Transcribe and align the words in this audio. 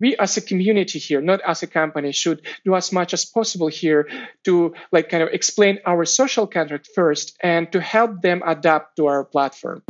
we 0.00 0.16
as 0.16 0.36
a 0.36 0.40
community 0.40 0.98
here 0.98 1.20
not 1.20 1.40
as 1.42 1.62
a 1.62 1.66
company 1.66 2.12
should 2.12 2.42
do 2.64 2.74
as 2.74 2.92
much 2.92 3.14
as 3.14 3.24
possible 3.24 3.68
here 3.68 4.08
to 4.44 4.74
like 4.92 5.08
kind 5.08 5.22
of 5.22 5.28
explain 5.32 5.78
our 5.86 6.04
social 6.04 6.46
contract 6.46 6.88
first 6.94 7.36
and 7.42 7.70
to 7.72 7.80
help 7.80 8.20
them 8.22 8.42
adapt 8.44 8.96
to 8.96 9.06
our 9.06 9.24
platform 9.24 9.82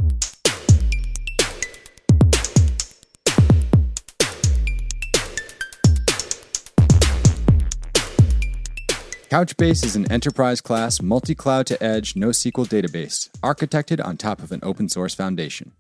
Couchbase 9.31 9.85
is 9.85 9.97
an 9.97 10.09
enterprise 10.13 10.61
class, 10.61 11.03
multi 11.03 11.35
cloud 11.35 11.67
to 11.67 11.83
edge 11.83 12.15
NoSQL 12.15 12.69
database, 12.69 13.29
architected 13.41 14.05
on 14.05 14.17
top 14.17 14.41
of 14.41 14.53
an 14.53 14.61
open 14.63 14.89
source 14.89 15.13
foundation. 15.13 15.73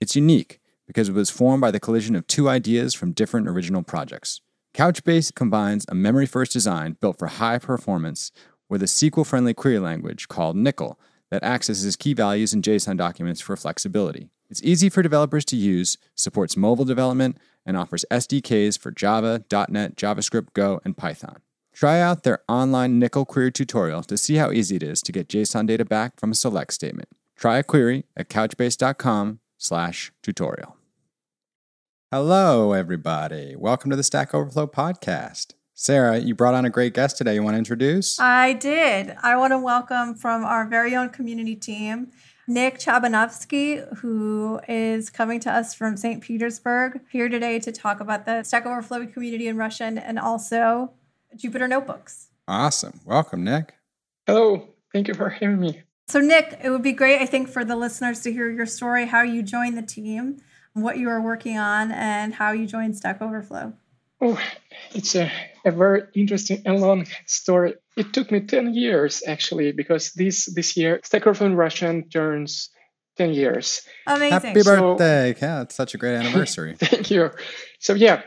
It's 0.00 0.16
unique 0.16 0.58
because 0.86 1.08
it 1.08 1.14
was 1.14 1.30
formed 1.30 1.60
by 1.60 1.70
the 1.70 1.80
collision 1.80 2.14
of 2.14 2.26
two 2.26 2.48
ideas 2.48 2.94
from 2.94 3.12
different 3.12 3.48
original 3.48 3.82
projects. 3.82 4.40
Couchbase 4.74 5.34
combines 5.34 5.86
a 5.88 5.94
memory 5.94 6.26
first 6.26 6.52
design 6.52 6.96
built 7.00 7.18
for 7.18 7.28
high 7.28 7.58
performance 7.58 8.30
with 8.68 8.82
a 8.82 8.86
SQL 8.86 9.26
friendly 9.26 9.54
query 9.54 9.78
language 9.78 10.28
called 10.28 10.56
N1QL 10.56 10.96
that 11.30 11.42
accesses 11.42 11.96
key 11.96 12.14
values 12.14 12.52
in 12.52 12.62
JSON 12.62 12.96
documents 12.96 13.40
for 13.40 13.56
flexibility. 13.56 14.28
It's 14.48 14.62
easy 14.62 14.88
for 14.88 15.02
developers 15.02 15.44
to 15.46 15.56
use, 15.56 15.98
supports 16.14 16.56
mobile 16.56 16.84
development, 16.84 17.38
and 17.64 17.76
offers 17.76 18.04
SDKs 18.10 18.78
for 18.78 18.90
Java, 18.92 19.44
.NET, 19.50 19.96
JavaScript, 19.96 20.52
Go, 20.52 20.80
and 20.84 20.96
Python. 20.96 21.38
Try 21.72 22.00
out 22.00 22.22
their 22.22 22.40
online 22.48 23.00
N1QL 23.00 23.26
query 23.26 23.52
tutorial 23.52 24.02
to 24.04 24.16
see 24.16 24.36
how 24.36 24.52
easy 24.52 24.76
it 24.76 24.82
is 24.82 25.02
to 25.02 25.12
get 25.12 25.28
JSON 25.28 25.66
data 25.66 25.84
back 25.84 26.18
from 26.18 26.30
a 26.30 26.34
select 26.34 26.72
statement. 26.72 27.08
Try 27.34 27.58
a 27.58 27.62
query 27.62 28.04
at 28.16 28.28
couchbase.com 28.28 29.40
slash 29.58 30.12
tutorial. 30.22 30.76
Hello, 32.12 32.72
everybody. 32.72 33.56
Welcome 33.56 33.90
to 33.90 33.96
the 33.96 34.02
Stack 34.02 34.34
Overflow 34.34 34.68
podcast. 34.68 35.54
Sara, 35.74 36.18
you 36.18 36.34
brought 36.34 36.54
on 36.54 36.64
a 36.64 36.70
great 36.70 36.94
guest 36.94 37.18
today. 37.18 37.34
You 37.34 37.42
want 37.42 37.54
to 37.54 37.58
introduce? 37.58 38.18
I 38.18 38.54
did. 38.54 39.14
I 39.22 39.36
want 39.36 39.52
to 39.52 39.58
welcome 39.58 40.14
from 40.14 40.44
our 40.44 40.66
very 40.66 40.96
own 40.96 41.10
community 41.10 41.54
team, 41.54 42.12
Nick 42.48 42.78
Chabanovsky, 42.78 43.86
who 43.98 44.60
is 44.68 45.10
coming 45.10 45.40
to 45.40 45.52
us 45.52 45.74
from 45.74 45.96
St. 45.96 46.22
Petersburg, 46.22 47.00
here 47.10 47.28
today 47.28 47.58
to 47.58 47.72
talk 47.72 48.00
about 48.00 48.24
the 48.24 48.42
Stack 48.42 48.64
Overflow 48.64 49.06
community 49.08 49.48
in 49.48 49.56
Russian 49.56 49.98
and 49.98 50.18
also 50.18 50.92
Jupyter 51.36 51.68
Notebooks. 51.68 52.28
Awesome. 52.48 53.00
Welcome, 53.04 53.44
Nick. 53.44 53.74
hello 54.26 54.68
thank 54.92 55.08
you 55.08 55.14
for 55.14 55.28
having 55.28 55.60
me 55.60 55.82
So, 56.08 56.20
Nick, 56.20 56.60
it 56.62 56.70
would 56.70 56.82
be 56.82 56.92
great, 56.92 57.20
I 57.20 57.26
think, 57.26 57.48
for 57.48 57.64
the 57.64 57.74
listeners 57.74 58.20
to 58.22 58.32
hear 58.32 58.48
your 58.48 58.66
story, 58.66 59.06
how 59.06 59.22
you 59.22 59.42
joined 59.42 59.76
the 59.76 59.82
team, 59.82 60.36
what 60.72 60.98
you 60.98 61.08
are 61.08 61.20
working 61.20 61.58
on, 61.58 61.90
and 61.90 62.32
how 62.32 62.52
you 62.52 62.66
joined 62.66 62.96
Stack 62.96 63.20
Overflow. 63.20 63.72
Oh, 64.20 64.40
it's 64.94 65.14
a, 65.16 65.30
a 65.64 65.72
very 65.72 66.02
interesting 66.14 66.62
and 66.64 66.80
long 66.80 67.06
story. 67.26 67.74
It 67.96 68.12
took 68.12 68.30
me 68.30 68.40
10 68.40 68.72
years 68.72 69.22
actually, 69.26 69.72
because 69.72 70.12
this 70.12 70.46
this 70.46 70.74
year 70.76 71.00
Stack 71.02 71.22
Overflow 71.26 71.48
in 71.48 71.56
Russian 71.56 72.08
turns 72.08 72.70
10 73.18 73.34
years. 73.34 73.82
Amazing. 74.06 74.30
Happy 74.32 74.60
So- 74.62 74.76
birthday. 74.96 75.34
yeah, 75.42 75.62
it's 75.62 75.74
such 75.74 75.94
a 75.94 75.98
great 75.98 76.14
anniversary. 76.14 76.76
Thank 76.78 77.10
you. 77.10 77.30
So 77.78 77.92
yeah, 77.94 78.22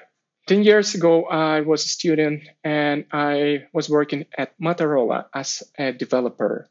10 0.48 0.64
years 0.64 0.94
ago 0.96 1.26
I 1.26 1.62
was 1.62 1.86
a 1.86 1.88
student 1.88 2.44
and 2.64 3.06
I 3.12 3.64
was 3.74 3.90
working 3.90 4.26
at 4.38 4.54
Motorola 4.60 5.26
as 5.34 5.64
a 5.80 5.92
developer. 5.94 6.68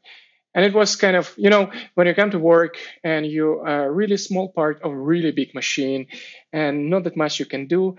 And 0.55 0.65
it 0.65 0.75
was 0.75 0.97
kind 0.97 1.17
of, 1.17 1.33
you 1.37 1.51
know, 1.51 1.71
when 1.95 2.07
you 2.07 2.15
come 2.15 2.31
to 2.31 2.39
work 2.39 2.77
and 3.05 3.27
you 3.27 3.61
are 3.61 3.87
a 3.87 3.93
really 3.93 4.17
small 4.17 4.49
part 4.49 4.83
of 4.83 4.93
a 4.93 4.97
really 4.97 5.31
big 5.31 5.55
machine 5.55 6.07
and 6.53 6.91
not 6.91 7.05
that 7.05 7.17
much 7.17 7.39
you 7.39 7.47
can 7.47 7.67
do. 7.67 7.97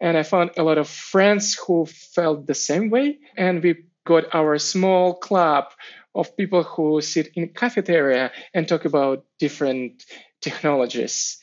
And 0.00 0.16
I 0.16 0.22
found 0.22 0.52
a 0.56 0.62
lot 0.62 0.78
of 0.78 0.88
friends 0.88 1.54
who 1.54 1.86
felt 1.86 2.46
the 2.46 2.54
same 2.54 2.90
way. 2.90 3.18
And 3.36 3.62
we 3.62 3.84
got 4.04 4.34
our 4.34 4.58
small 4.58 5.14
club 5.14 5.66
of 6.14 6.36
people 6.36 6.62
who 6.62 7.00
sit 7.00 7.28
in 7.34 7.48
cafeteria 7.48 8.32
and 8.54 8.66
talk 8.66 8.84
about 8.84 9.24
different 9.38 10.04
technologies. 10.40 11.38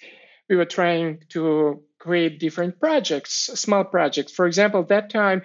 We 0.50 0.56
were 0.56 0.66
trying 0.66 1.20
to 1.30 1.84
create 2.00 2.40
different 2.40 2.80
projects, 2.80 3.50
small 3.56 3.84
projects. 3.84 4.32
For 4.32 4.48
example, 4.48 4.84
that 4.84 5.10
time 5.10 5.44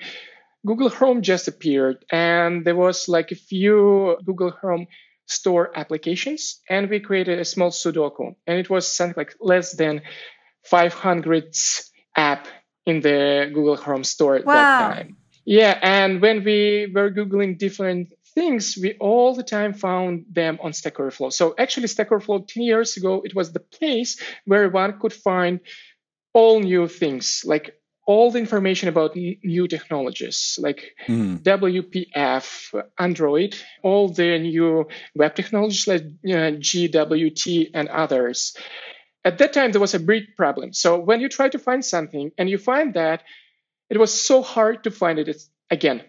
Google 0.65 0.91
Chrome 0.91 1.23
just 1.23 1.49
appeared 1.49 2.05
and 2.11 2.65
there 2.65 2.77
was 2.77 3.09
like 3.09 3.33
a 3.33 3.37
few 3.37 4.17
Google 4.25 4.53
Chrome 4.53 4.87
store 5.33 5.71
applications 5.77 6.61
and 6.69 6.91
we 6.91 7.01
created 7.01 7.39
a 7.39 7.45
small 7.45 7.71
Sudoku 7.71 8.35
and 8.47 8.59
it 8.59 8.71
was 8.71 8.87
something 8.89 9.15
like 9.17 9.35
less 9.41 9.73
than 9.73 10.03
500 10.65 11.55
app 12.17 12.47
in 12.87 13.01
the 13.01 13.51
Google 13.53 13.77
Chrome 13.77 14.05
store 14.05 14.37
at 14.37 14.47
Wow. 14.47 14.53
that 14.53 14.79
time. 14.79 15.17
Yeah, 15.45 15.79
and 15.83 16.21
when 16.23 16.45
we 16.45 16.91
were 16.95 17.11
Googling 17.11 17.59
different 17.59 18.13
things, 18.35 18.79
we 18.81 18.95
all 19.01 19.35
the 19.35 19.43
time 19.43 19.73
found 19.75 20.27
them 20.31 20.59
on 20.63 20.73
Stack 20.73 21.01
Overflow. 21.01 21.31
So 21.31 21.55
actually, 21.59 21.89
Stack 21.89 22.13
Overflow 22.13 22.45
10 22.49 22.63
years 22.63 22.97
ago, 22.97 23.23
it 23.25 23.35
was 23.35 23.53
the 23.53 23.61
place 23.61 24.21
where 24.45 24.69
one 24.69 24.99
could 25.01 25.13
find 25.13 25.61
all 26.33 26.61
new 26.61 26.87
things, 26.89 27.43
like 27.45 27.75
all 28.07 28.31
the 28.31 28.39
information 28.39 28.89
about 28.89 29.15
new 29.17 29.69
technologies, 29.69 30.59
like 30.61 30.95
Mhm. 31.09 31.43
WPF, 31.43 32.75
Android, 32.99 33.55
all 33.83 34.09
the 34.09 34.39
new 34.39 34.89
web 35.15 35.35
technologies 35.35 35.87
like 35.87 36.03
uh, 36.03 36.53
GWT 36.59 37.71
and 37.75 37.89
others. 37.89 38.57
At 39.25 39.39
that 39.39 39.53
time, 39.53 39.71
there 39.71 39.81
was 39.81 39.95
a 39.95 40.01
big 40.01 40.37
problem. 40.37 40.73
So 40.73 40.99
when 40.99 41.21
you 41.21 41.29
try 41.29 41.49
to 41.49 41.59
find 41.59 41.85
something 41.85 42.33
and 42.37 42.51
you 42.51 42.59
find 42.59 42.95
that, 42.95 43.23
it 43.89 43.99
was 43.99 44.13
so 44.13 44.43
hard 44.43 44.83
to 44.85 44.91
find 44.91 45.19
it 45.19 45.37
again. 45.71 46.03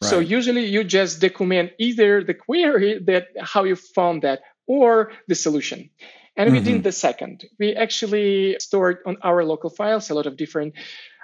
So 0.00 0.20
usually 0.20 0.66
you 0.66 0.84
just 0.84 1.20
document 1.20 1.72
either 1.78 2.22
the 2.22 2.34
query 2.34 3.00
that 3.06 3.28
how 3.40 3.64
you 3.64 3.74
found 3.74 4.22
that 4.22 4.42
or 4.68 5.10
the 5.26 5.34
solution. 5.34 5.90
And 6.38 6.52
we 6.52 6.60
Mhm. 6.60 6.64
did 6.64 6.84
the 6.84 6.92
second. 6.92 7.44
We 7.58 7.74
actually 7.74 8.56
stored 8.60 8.98
on 9.04 9.18
our 9.22 9.44
local 9.44 9.70
files 9.70 10.10
a 10.10 10.14
lot 10.14 10.26
of 10.26 10.36
different 10.38 10.74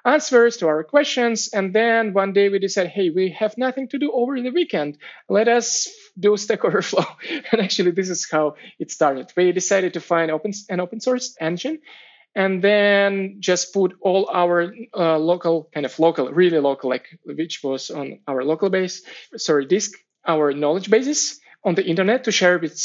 answers 0.04 0.58
to 0.58 0.68
our 0.68 0.84
questions. 0.84 1.48
And 1.54 1.74
then 1.74 2.12
one 2.12 2.32
day 2.34 2.50
we 2.50 2.58
decided, 2.58 2.92
hey, 2.92 3.10
we 3.10 3.30
have 3.30 3.56
nothing 3.56 3.88
to 3.88 3.98
do 3.98 4.12
over 4.12 4.40
the 4.40 4.50
weekend. 4.50 4.98
Let 5.28 5.48
us 5.48 5.88
do 6.18 6.36
Stack 6.36 6.64
Overflow. 6.64 7.06
and 7.52 7.62
actually, 7.62 7.92
this 7.92 8.10
is 8.10 8.28
how 8.30 8.56
it 8.78 8.90
started. 8.90 9.32
We 9.36 9.52
decided 9.52 9.94
to 9.94 10.00
find 10.00 10.30
open, 10.30 10.52
an 10.68 10.80
open 10.80 11.00
source 11.00 11.36
engine 11.40 11.78
and 12.36 12.62
then 12.62 13.36
just 13.40 13.72
put 13.72 13.94
all 14.00 14.28
our 14.32 14.74
uh, 14.96 15.18
local, 15.18 15.70
kind 15.72 15.86
of 15.86 15.98
local, 16.00 16.30
really 16.32 16.58
local, 16.58 16.90
like 16.90 17.06
which 17.24 17.62
was 17.62 17.90
on 17.90 18.18
our 18.26 18.44
local 18.44 18.70
base, 18.70 19.02
sorry, 19.36 19.66
disk, 19.66 19.92
our 20.26 20.52
knowledge 20.52 20.90
bases 20.90 21.40
on 21.64 21.76
the 21.76 21.86
internet 21.86 22.24
to 22.24 22.32
share 22.32 22.58
with 22.58 22.76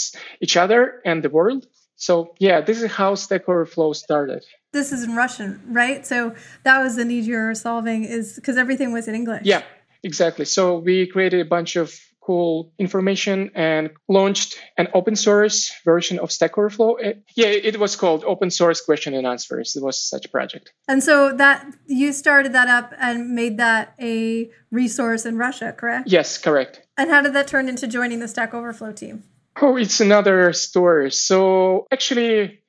each 0.41 0.55
other 0.57 1.01
and 1.05 1.23
the 1.23 1.29
world. 1.29 1.65
So 1.99 2.33
yeah, 2.39 2.61
this 2.61 2.81
is 2.81 2.91
how 2.91 3.13
Stack 3.15 3.47
Overflow 3.47 3.93
started. 3.93 4.43
This 4.71 4.91
is 4.91 5.03
in 5.03 5.15
Russian, 5.15 5.61
right? 5.67 6.05
So 6.07 6.33
that 6.63 6.81
was 6.81 6.95
the 6.95 7.05
need 7.05 7.25
you're 7.25 7.53
solving, 7.55 8.05
is 8.05 8.35
because 8.35 8.57
everything 8.57 8.91
was 8.91 9.07
in 9.07 9.15
English. 9.15 9.41
Yeah, 9.45 9.63
exactly. 10.01 10.45
So 10.45 10.79
we 10.79 11.07
created 11.07 11.41
a 11.41 11.45
bunch 11.45 11.75
of 11.75 11.93
cool 12.21 12.71
information 12.77 13.49
and 13.55 13.89
launched 14.07 14.59
an 14.77 14.87
open 14.93 15.15
source 15.15 15.73
version 15.83 16.19
of 16.19 16.31
Stack 16.31 16.57
Overflow. 16.57 16.99
Uh, 16.99 17.13
yeah, 17.35 17.47
it 17.47 17.79
was 17.79 17.95
called 17.95 18.23
Open 18.23 18.51
Source 18.51 18.81
Question 18.81 19.15
and 19.15 19.25
Answers. 19.25 19.75
It 19.75 19.83
was 19.83 19.99
such 19.99 20.25
a 20.25 20.29
project. 20.29 20.71
And 20.87 21.03
so 21.03 21.33
that 21.33 21.65
you 21.87 22.13
started 22.13 22.53
that 22.53 22.67
up 22.67 22.93
and 22.99 23.31
made 23.31 23.57
that 23.57 23.95
a 23.99 24.51
resource 24.69 25.25
in 25.25 25.37
Russia, 25.37 25.73
correct? 25.75 26.07
Yes, 26.07 26.37
correct. 26.37 26.81
And 26.97 27.09
how 27.09 27.21
did 27.21 27.33
that 27.33 27.47
turn 27.47 27.67
into 27.67 27.87
joining 27.87 28.19
the 28.19 28.27
Stack 28.27 28.53
Overflow 28.53 28.91
team? 28.91 29.23
Oh, 29.61 29.77
it's 29.77 29.99
another 29.99 30.53
story. 30.53 31.11
So 31.11 31.85
actually, 31.91 32.59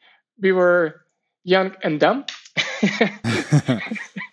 we 0.40 0.52
were 0.52 1.00
young 1.44 1.76
and 1.82 2.00
dumb. 2.00 2.24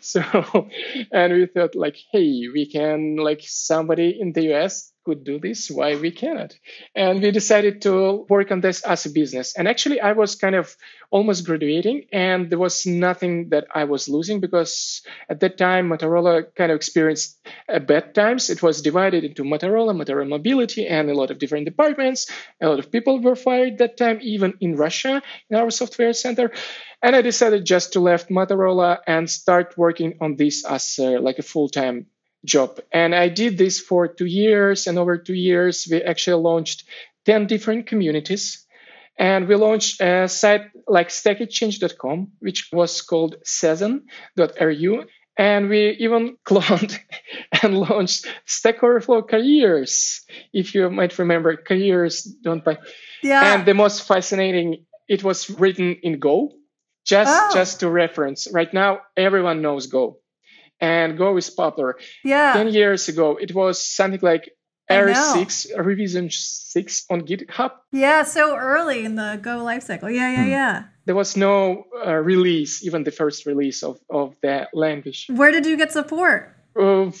so, 0.04 0.68
and 1.12 1.32
we 1.32 1.46
thought 1.46 1.74
like, 1.74 1.96
hey, 2.10 2.48
we 2.52 2.66
can 2.70 3.16
like 3.16 3.42
somebody 3.44 4.18
in 4.20 4.32
the 4.32 4.54
US 4.54 4.92
could 5.04 5.24
do 5.24 5.38
this. 5.38 5.70
Why 5.70 5.96
we 5.96 6.10
cannot? 6.10 6.54
And 6.94 7.22
we 7.22 7.30
decided 7.30 7.82
to 7.82 8.26
work 8.28 8.50
on 8.50 8.60
this 8.60 8.82
as 8.82 9.06
a 9.06 9.10
business. 9.10 9.54
And 9.56 9.66
actually, 9.66 10.00
I 10.00 10.12
was 10.12 10.34
kind 10.34 10.54
of 10.54 10.76
almost 11.10 11.44
graduating, 11.44 12.06
and 12.12 12.50
there 12.50 12.58
was 12.58 12.86
nothing 12.86 13.48
that 13.50 13.66
I 13.74 13.84
was 13.84 14.08
losing 14.08 14.40
because 14.40 15.02
at 15.28 15.40
that 15.40 15.58
time 15.58 15.88
Motorola 15.88 16.54
kind 16.54 16.70
of 16.70 16.76
experienced 16.76 17.40
bad 17.66 18.14
times. 18.14 18.50
It 18.50 18.62
was 18.62 18.82
divided 18.82 19.24
into 19.24 19.42
Motorola, 19.42 19.94
Motorola 19.94 20.28
Mobility, 20.28 20.86
and 20.86 21.10
a 21.10 21.14
lot 21.14 21.30
of 21.30 21.38
different 21.38 21.64
departments. 21.64 22.30
A 22.60 22.68
lot 22.68 22.78
of 22.78 22.92
people 22.92 23.20
were 23.20 23.36
fired 23.36 23.78
that 23.78 23.96
time, 23.96 24.18
even 24.22 24.54
in 24.60 24.76
Russia, 24.76 25.22
in 25.48 25.56
our 25.56 25.70
software 25.70 26.12
center. 26.12 26.52
And 27.02 27.16
I 27.16 27.22
decided 27.22 27.64
just 27.64 27.94
to 27.94 28.00
left 28.00 28.28
Motorola 28.28 28.98
and 29.06 29.28
start 29.28 29.76
working 29.78 30.18
on 30.20 30.36
this 30.36 30.64
as 30.64 30.98
uh, 30.98 31.20
like 31.20 31.38
a 31.38 31.42
full-time 31.42 32.06
job. 32.44 32.80
And 32.92 33.14
I 33.14 33.28
did 33.28 33.56
this 33.56 33.80
for 33.80 34.08
two 34.08 34.26
years, 34.26 34.86
and 34.86 34.98
over 34.98 35.16
two 35.16 35.34
years, 35.34 35.88
we 35.90 36.02
actually 36.02 36.42
launched 36.42 36.84
10 37.24 37.46
different 37.46 37.86
communities. 37.86 38.66
And 39.18 39.48
we 39.48 39.54
launched 39.54 40.00
a 40.00 40.28
site 40.28 40.70
like 40.88 41.08
stackexchange.com, 41.08 42.32
which 42.38 42.70
was 42.72 43.02
called 43.02 43.36
Season.ru. 43.44 45.04
And 45.36 45.68
we 45.68 45.90
even 46.00 46.36
cloned 46.46 46.98
and 47.62 47.78
launched 47.78 48.26
Stack 48.46 48.82
Overflow 48.82 49.22
Careers. 49.22 50.22
If 50.52 50.74
you 50.74 50.88
might 50.90 51.18
remember, 51.18 51.56
careers 51.56 52.24
don't 52.24 52.64
buy. 52.64 52.78
Yeah. 53.22 53.54
And 53.54 53.66
the 53.66 53.74
most 53.74 54.06
fascinating, 54.06 54.86
it 55.08 55.22
was 55.22 55.50
written 55.50 55.96
in 56.02 56.18
Go, 56.18 56.52
just 57.14 57.34
Oh. 57.34 57.50
just 57.58 57.80
to 57.80 57.86
reference. 57.90 58.40
Right 58.58 58.72
now, 58.72 59.00
everyone 59.16 59.58
knows 59.66 59.86
Go, 59.86 60.04
and 60.80 61.18
Go 61.18 61.36
is 61.36 61.50
popular. 61.50 61.96
yeah. 62.24 62.52
Ten 62.54 62.68
years 62.72 63.08
ago, 63.12 63.36
it 63.44 63.50
was 63.54 63.76
something 63.98 64.22
like 64.22 64.44
I 64.90 64.94
know. 64.96 65.12
R6 65.14 65.70
revision 65.78 66.26
six 66.74 67.06
on 67.10 67.18
GitHub. 67.22 67.70
Yeah, 67.92 68.24
so 68.26 68.42
early 68.56 69.04
in 69.04 69.14
the 69.14 69.38
Go 69.42 69.62
lifecycle. 69.70 70.10
Yeah, 70.10 70.30
yeah, 70.36 70.44
Hmm. 70.44 70.50
yeah. 70.58 70.74
There 71.06 71.14
was 71.22 71.36
no 71.36 71.84
uh, 72.06 72.14
release, 72.32 72.84
even 72.86 73.04
the 73.04 73.10
first 73.20 73.46
release 73.46 73.82
of 73.88 73.98
of 74.10 74.34
that 74.42 74.68
language. 74.74 75.26
Where 75.30 75.52
did 75.52 75.64
you 75.66 75.76
get 75.76 75.92
support? 75.92 76.38
Of 76.76 77.14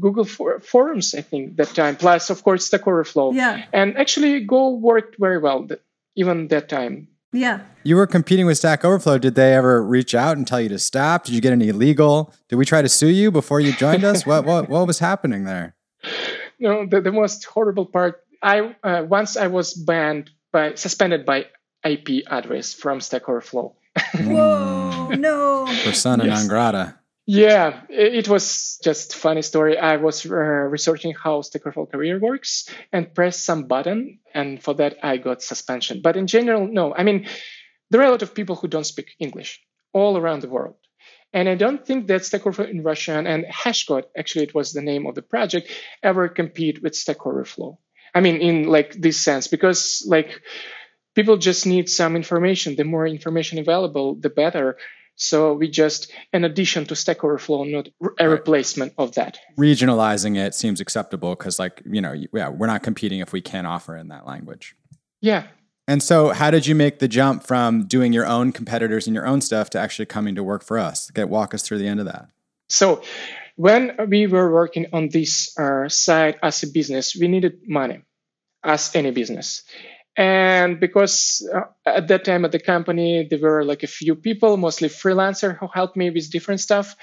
Google 0.00 0.24
for, 0.24 0.60
Forums, 0.60 1.14
I 1.14 1.22
think, 1.22 1.56
that 1.58 1.74
time. 1.74 1.96
Plus, 1.96 2.30
of 2.30 2.42
course, 2.42 2.66
Stack 2.66 2.86
Overflow. 2.86 3.32
Yeah, 3.34 3.62
And 3.72 3.96
actually, 3.98 4.40
Go 4.46 4.78
worked 4.78 5.16
very 5.18 5.38
well 5.38 5.66
even 6.14 6.48
that 6.48 6.68
time. 6.68 7.08
Yeah. 7.32 7.60
You 7.84 7.96
were 7.96 8.06
competing 8.06 8.46
with 8.46 8.58
Stack 8.58 8.84
Overflow. 8.84 9.18
Did 9.18 9.34
they 9.36 9.54
ever 9.54 9.82
reach 9.82 10.14
out 10.14 10.36
and 10.36 10.46
tell 10.46 10.60
you 10.60 10.68
to 10.68 10.78
stop? 10.78 11.24
Did 11.24 11.34
you 11.34 11.40
get 11.40 11.52
any 11.52 11.72
legal? 11.72 12.32
Did 12.48 12.56
we 12.56 12.64
try 12.64 12.82
to 12.82 12.88
sue 12.88 13.08
you 13.08 13.30
before 13.30 13.60
you 13.60 13.72
joined 13.72 14.04
us? 14.04 14.26
What 14.26 14.44
what 14.44 14.68
what 14.68 14.86
was 14.86 14.98
happening 14.98 15.44
there? 15.44 15.74
No, 16.62 16.84
the, 16.84 17.00
the 17.00 17.10
most 17.10 17.42
horrible 17.46 17.86
part. 17.86 18.22
I 18.42 18.76
uh, 18.84 19.02
once 19.08 19.38
I 19.38 19.46
was 19.46 19.72
banned 19.72 20.28
by 20.52 20.74
suspended 20.74 21.24
by 21.24 21.46
IP 21.82 22.24
address 22.28 22.74
from 22.74 23.00
Stack 23.00 23.26
Overflow. 23.30 23.74
Whoa, 24.14 25.08
no. 25.08 25.64
Persona 25.84 26.26
Yes. 26.26 26.38
non 26.38 26.48
grata. 26.48 26.99
Yeah, 27.26 27.82
it, 27.88 28.28
was 28.28 28.78
just 28.82 29.14
funny 29.14 29.42
story. 29.42 29.78
I 29.78 29.96
was 29.96 30.26
uh, 30.26 30.34
researching 30.34 31.14
how 31.14 31.42
Stack 31.42 31.62
Overflow 31.62 31.86
career 31.86 32.18
works 32.18 32.68
and 32.92 33.14
pressed 33.14 33.44
some 33.44 33.68
button, 33.68 34.18
and 34.34 34.60
for 34.60 34.74
that 34.74 34.96
I 35.02 35.18
got 35.18 35.42
suspension. 35.42 36.00
But 36.02 36.16
in 36.16 36.26
general, 36.26 36.66
no. 36.66 36.92
I 36.92 37.04
mean, 37.04 37.28
there 37.90 38.00
are 38.00 38.06
a 38.06 38.10
lot 38.10 38.22
of 38.22 38.34
people 38.34 38.56
who 38.56 38.66
don't 38.68 38.86
speak 38.86 39.14
English 39.20 39.60
all 39.92 40.16
around 40.16 40.42
the 40.42 40.48
world. 40.48 40.74
And 41.32 41.48
I 41.48 41.54
don't 41.54 41.86
think 41.86 42.08
that 42.08 42.24
Stack 42.24 42.46
Overflow 42.46 42.66
in 42.66 42.82
Russian 42.82 43.26
and 43.28 43.44
Hashcode, 43.44 44.04
actually 44.18 44.44
it 44.44 44.54
was 44.54 44.72
the 44.72 44.82
name 44.82 45.06
of 45.06 45.14
the 45.14 45.22
project, 45.22 45.70
ever 46.02 46.28
compete 46.28 46.82
with 46.82 46.96
Stack 46.96 47.24
Overflow. 47.24 47.78
I 48.12 48.20
mean, 48.20 48.36
in 48.38 48.64
like 48.64 48.92
this 48.94 49.20
sense, 49.20 49.46
because 49.46 50.04
like 50.08 50.40
people 51.14 51.36
just 51.36 51.66
need 51.66 51.88
some 51.88 52.16
information. 52.16 52.76
The 52.76 52.84
more 52.84 53.06
information 53.06 53.58
available, 53.58 54.16
the 54.16 54.30
better. 54.30 54.76
So 55.20 55.52
we 55.52 55.68
just 55.68 56.10
in 56.32 56.44
addition 56.44 56.86
to 56.86 56.96
Stack 56.96 57.22
Overflow, 57.22 57.64
not 57.64 57.90
a 58.18 58.26
replacement 58.26 58.94
of 58.96 59.14
that. 59.16 59.38
Regionalizing 59.58 60.38
it 60.38 60.54
seems 60.54 60.80
acceptable 60.80 61.36
because, 61.36 61.58
like, 61.58 61.82
you 61.84 62.00
know, 62.00 62.14
yeah, 62.32 62.48
we're 62.48 62.66
not 62.66 62.82
competing 62.82 63.20
if 63.20 63.30
we 63.30 63.42
can't 63.42 63.66
offer 63.66 63.96
in 63.98 64.08
that 64.08 64.26
language. 64.26 64.74
Yeah. 65.20 65.48
And 65.86 66.02
so, 66.02 66.30
how 66.30 66.50
did 66.50 66.66
you 66.66 66.74
make 66.74 67.00
the 67.00 67.08
jump 67.08 67.42
from 67.42 67.84
doing 67.86 68.14
your 68.14 68.26
own 68.26 68.50
competitors 68.52 69.06
and 69.06 69.14
your 69.14 69.26
own 69.26 69.42
stuff 69.42 69.68
to 69.70 69.78
actually 69.78 70.06
coming 70.06 70.36
to 70.36 70.42
work 70.42 70.64
for 70.64 70.78
us? 70.78 71.10
Get 71.10 71.28
walk 71.28 71.52
us 71.52 71.62
through 71.62 71.78
the 71.78 71.86
end 71.86 72.00
of 72.00 72.06
that. 72.06 72.28
So 72.70 73.02
when 73.56 73.94
we 74.08 74.26
were 74.26 74.50
working 74.50 74.86
on 74.94 75.10
this 75.10 75.54
uh, 75.58 75.90
site 75.90 76.38
as 76.42 76.62
a 76.62 76.68
business, 76.68 77.14
we 77.14 77.28
needed 77.28 77.58
money, 77.66 78.00
as 78.64 78.94
any 78.94 79.10
business. 79.10 79.64
And 80.16 80.80
because 80.80 81.48
uh, 81.54 81.62
at 81.86 82.08
that 82.08 82.24
time 82.24 82.44
at 82.44 82.52
the 82.52 82.58
company, 82.58 83.26
there 83.28 83.38
were 83.38 83.64
like 83.64 83.82
a 83.82 83.86
few 83.86 84.14
people, 84.14 84.56
mostly 84.56 84.88
freelancer, 84.88 85.58
who 85.58 85.68
helped 85.72 85.96
me 85.96 86.10
with 86.10 86.30
different 86.30 86.60
stuff. 86.60 86.96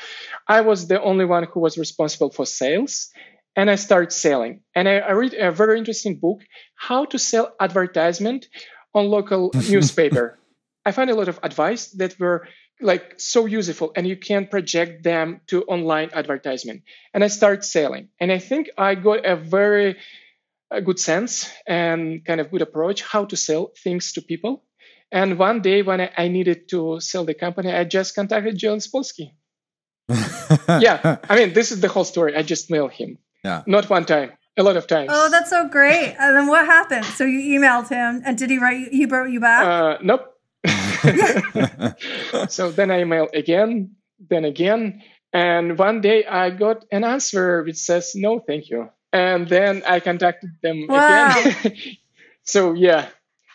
I 0.48 0.62
was 0.62 0.88
the 0.88 1.02
only 1.02 1.26
one 1.26 1.44
who 1.44 1.60
was 1.60 1.78
responsible 1.78 2.32
for 2.32 2.46
sales. 2.46 3.10
And 3.56 3.72
I 3.72 3.76
started 3.76 4.12
selling. 4.12 4.62
And 4.76 4.88
I, 4.88 4.98
I 5.00 5.12
read 5.12 5.34
a 5.34 5.52
very 5.52 5.80
interesting 5.80 6.20
book, 6.20 6.42
How 6.76 7.06
to 7.06 7.18
Sell 7.18 7.56
Advertisement 7.60 8.46
on 8.94 9.08
Local 9.08 9.52
Newspaper. 9.70 10.38
I 10.86 10.92
found 10.92 11.10
a 11.10 11.16
lot 11.16 11.28
of 11.28 11.40
advice 11.42 11.88
that 11.94 12.20
were 12.20 12.48
like 12.80 13.16
so 13.18 13.46
useful 13.46 13.92
and 13.96 14.08
you 14.08 14.16
can 14.16 14.48
project 14.48 15.04
them 15.04 15.42
to 15.48 15.64
online 15.64 16.10
advertisement 16.14 16.84
and 17.14 17.24
i 17.24 17.28
started 17.28 17.64
selling 17.64 18.10
and 18.20 18.32
i 18.32 18.38
think 18.38 18.70
i 18.78 18.94
got 18.94 19.26
a 19.26 19.36
very 19.36 19.98
a 20.72 20.82
good 20.82 21.00
sense 21.00 21.50
and 21.66 22.24
kind 22.26 22.40
of 22.42 22.52
good 22.52 22.62
approach 22.62 23.02
how 23.02 23.26
to 23.26 23.36
sell 23.38 23.72
things 23.84 24.14
to 24.14 24.22
people 24.22 24.64
and 25.12 25.38
one 25.40 25.62
day 25.62 25.82
when 25.82 26.02
i, 26.02 26.12
I 26.18 26.28
needed 26.28 26.68
to 26.70 27.00
sell 27.00 27.24
the 27.26 27.34
company 27.34 27.72
i 27.72 27.84
just 27.86 28.16
contacted 28.16 28.58
joel 28.58 28.78
spolsky 28.78 29.32
yeah 30.80 31.18
i 31.30 31.36
mean 31.36 31.54
this 31.54 31.72
is 31.72 31.80
the 31.82 31.88
whole 31.88 32.04
story 32.04 32.36
i 32.36 32.42
just 32.42 32.70
mailed 32.72 32.92
him 32.92 33.18
Yeah. 33.44 33.64
not 33.68 33.90
one 33.90 34.06
time 34.06 34.32
a 34.58 34.64
lot 34.64 34.76
of 34.78 34.88
times 34.88 35.10
Oh, 35.14 35.30
that's 35.30 35.52
so 35.52 35.68
great. 35.70 36.16
And 36.18 36.36
then 36.36 36.48
what 36.48 36.66
happened? 36.66 37.06
So 37.06 37.24
you 37.26 37.60
emailed 37.60 37.90
him, 37.90 38.24
and 38.26 38.36
did 38.40 38.50
he 38.50 38.58
write? 38.58 38.80
you- 38.80 38.90
He 38.90 39.06
wrote 39.06 39.30
you 39.30 39.40
back. 39.40 39.62
uh, 39.64 39.98
nope 40.02 40.34
so 42.50 42.72
then 42.72 42.90
I 42.92 43.04
emailed 43.04 43.34
again, 43.34 43.96
then 44.30 44.46
again, 44.46 45.04
and 45.34 45.78
one 45.78 46.02
day 46.02 46.26
I 46.26 46.50
got 46.50 46.86
an 46.92 47.04
answer 47.04 47.64
which 47.64 47.78
says 47.78 48.14
no, 48.16 48.40
thank 48.40 48.70
you. 48.70 48.90
And 49.14 49.48
then 49.48 49.84
I 49.88 50.00
contacted 50.00 50.52
them 50.62 50.88
Wow. 50.90 51.40
again. 51.40 51.78
so 52.44 52.74
yeah, 52.74 53.08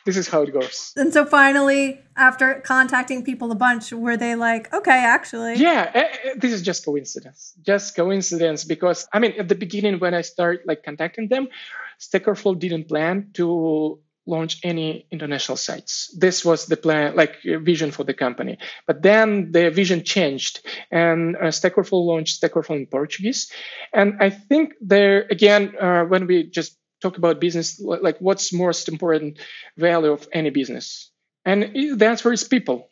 this 0.04 0.16
is 0.16 0.28
how 0.28 0.42
it 0.42 0.52
goes. 0.52 0.92
and 0.96 1.12
so 1.12 1.24
finally, 1.24 2.00
after 2.16 2.60
contacting 2.64 3.24
people 3.24 3.52
a 3.52 3.54
bunch, 3.54 3.92
were 3.92 4.16
they 4.16 4.34
like, 4.34 4.72
okay, 4.72 4.98
actually, 5.04 5.54
Yeah, 5.56 5.90
eh, 5.94 6.00
eh, 6.24 6.34
this 6.36 6.52
is 6.52 6.62
just 6.62 6.84
coincidence. 6.84 7.54
Just 7.62 7.94
coincidence 7.96 8.64
because 8.64 9.06
I 9.12 9.18
mean, 9.18 9.32
at 9.38 9.48
the 9.48 9.54
beginning 9.54 9.98
when 10.00 10.14
I 10.14 10.22
started 10.22 10.62
like 10.66 10.82
contacting 10.84 11.28
them, 11.28 11.48
Stack 11.98 12.22
Overflow 12.28 12.54
didn't 12.54 12.88
plan 12.88 13.30
to 13.34 14.00
launch 14.26 14.60
any 14.62 15.06
international 15.10 15.56
sites. 15.56 16.14
This 16.18 16.44
was 16.44 16.66
the 16.66 16.76
plan, 16.76 17.16
like 17.16 17.36
uh, 17.46 17.58
vision 17.58 17.90
for 17.90 18.04
the 18.04 18.14
company. 18.14 18.58
But 18.86 19.02
then 19.02 19.52
the 19.52 19.70
vision 19.70 20.04
changed, 20.04 20.66
and 20.90 21.36
uh, 21.36 21.50
Stack 21.50 21.72
Overflow 21.72 21.98
launched 21.98 22.36
Stack 22.36 22.52
Overflow 22.52 22.76
in 22.76 22.86
Portuguese. 22.86 23.50
And 23.92 24.14
I 24.20 24.30
think 24.30 24.74
there 24.80 25.26
again, 25.30 25.74
uh, 25.80 26.04
when 26.04 26.26
we 26.26 26.44
just 26.44 26.78
talk 27.00 27.18
about 27.18 27.40
business, 27.40 27.80
like 27.80 28.18
what's 28.18 28.52
most 28.52 28.88
important 28.88 29.38
value 29.76 30.12
of 30.12 30.28
any 30.32 30.50
business, 30.50 31.10
and 31.44 31.62
the 31.98 32.06
answer 32.06 32.32
is 32.32 32.44
people. 32.44 32.90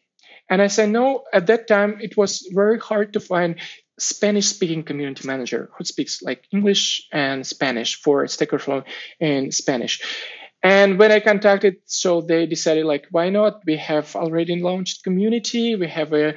And 0.49 0.61
I 0.61 0.67
said, 0.67 0.91
no, 0.91 1.23
at 1.33 1.47
that 1.47 1.69
time, 1.69 1.99
it 2.01 2.17
was 2.17 2.51
very 2.53 2.81
hard 2.81 3.13
to 3.13 3.21
find 3.21 3.61
Spanish 4.01 4.47
speaking 4.47 4.83
community 4.83 5.25
manager 5.27 5.71
who 5.79 5.85
speaks 5.85 6.23
like 6.23 6.45
English 6.53 7.07
and 7.13 7.47
Spanish 7.47 8.01
for 8.03 8.27
Stack 8.27 8.53
Overflow 8.53 8.83
in 9.21 9.53
Spanish. 9.53 10.03
And 10.63 10.99
when 10.99 11.11
I 11.11 11.21
contacted, 11.21 11.77
so 11.87 12.21
they 12.21 12.47
decided 12.47 12.85
like, 12.85 13.07
why 13.11 13.31
not? 13.31 13.63
We 13.67 13.77
have 13.77 14.15
already 14.15 14.61
launched 14.61 15.05
community. 15.05 15.75
We 15.75 15.89
have 15.89 16.13
a, 16.13 16.35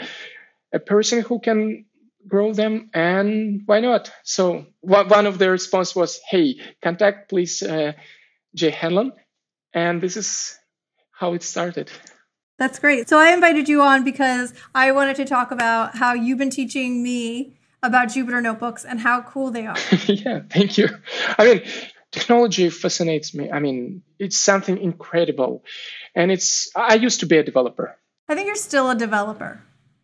a 0.73 0.79
person 0.79 1.21
who 1.21 1.39
can 1.39 1.85
grow 2.27 2.53
them 2.53 2.89
and 2.93 3.63
why 3.65 3.81
not? 3.81 4.11
So 4.23 4.65
one 4.81 5.25
of 5.25 5.39
the 5.39 5.49
response 5.49 5.95
was, 5.95 6.21
hey, 6.29 6.55
contact 6.81 7.29
please 7.29 7.61
uh, 7.61 7.93
Jay 8.55 8.69
Hanlon. 8.69 9.11
And 9.73 10.01
this 10.01 10.15
is 10.15 10.57
how 11.11 11.33
it 11.33 11.43
started. 11.43 11.91
That's 12.59 12.79
great. 12.79 13.09
So 13.09 13.17
I 13.17 13.33
invited 13.33 13.67
you 13.67 13.81
on 13.81 14.03
because 14.03 14.53
I 14.73 14.91
wanted 14.91 15.15
to 15.17 15.25
talk 15.25 15.51
about 15.51 15.97
how 15.97 16.13
you've 16.13 16.37
been 16.37 16.49
teaching 16.49 17.03
me 17.03 17.57
about 17.81 18.07
Jupyter 18.09 18.41
notebooks 18.41 18.85
and 18.85 18.99
how 18.99 19.21
cool 19.23 19.51
they 19.51 19.65
are. 19.65 19.75
yeah, 20.05 20.41
thank 20.49 20.77
you. 20.77 20.87
I 21.37 21.45
mean, 21.45 21.61
technology 22.13 22.69
fascinates 22.69 23.33
me. 23.33 23.51
I 23.51 23.59
mean, 23.59 24.03
it's 24.19 24.37
something 24.37 24.77
incredible. 24.77 25.65
And 26.15 26.31
it's, 26.31 26.69
I 26.75 26.93
used 26.95 27.19
to 27.21 27.25
be 27.25 27.37
a 27.37 27.43
developer. 27.43 27.97
I 28.29 28.35
think 28.35 28.47
you're 28.47 28.55
still 28.55 28.89
a 28.89 28.95
developer, 28.95 29.61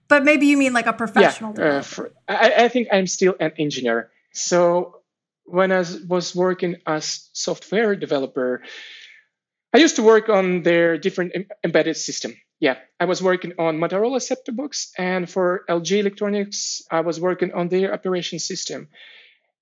but 0.10 0.26
maybe 0.26 0.48
you 0.48 0.58
mean 0.58 0.74
like 0.74 0.88
a 0.88 0.94
professional 0.94 1.54
yeah, 1.58 1.78
uh, 1.78 1.82
for, 1.82 2.12
I, 2.28 2.66
I 2.66 2.68
think 2.68 2.90
I'm 2.92 3.08
still 3.08 3.36
an 3.40 3.54
engineer. 3.58 4.10
So 4.34 5.02
when 5.46 5.72
I 5.72 5.86
was 6.08 6.36
working 6.36 6.78
as 6.86 7.30
software 7.32 7.96
developer, 7.96 8.62
I 9.74 9.78
used 9.78 9.96
to 9.98 10.04
work 10.04 10.30
on 10.30 10.64
their 10.64 10.98
different 10.98 11.32
em- 11.36 11.48
embedded 11.64 11.96
system. 11.96 12.36
Yeah, 12.60 12.76
I 13.00 13.06
was 13.06 13.24
working 13.24 13.54
on 13.58 13.78
Motorola 13.78 14.22
set-top 14.22 14.56
box, 14.56 14.92
and 14.98 15.30
for 15.30 15.64
LG 15.70 16.00
Electronics, 16.00 16.82
I 16.92 17.02
was 17.02 17.20
working 17.20 17.54
on 17.54 17.70
their 17.70 17.94
operation 17.94 18.40
system. 18.40 18.90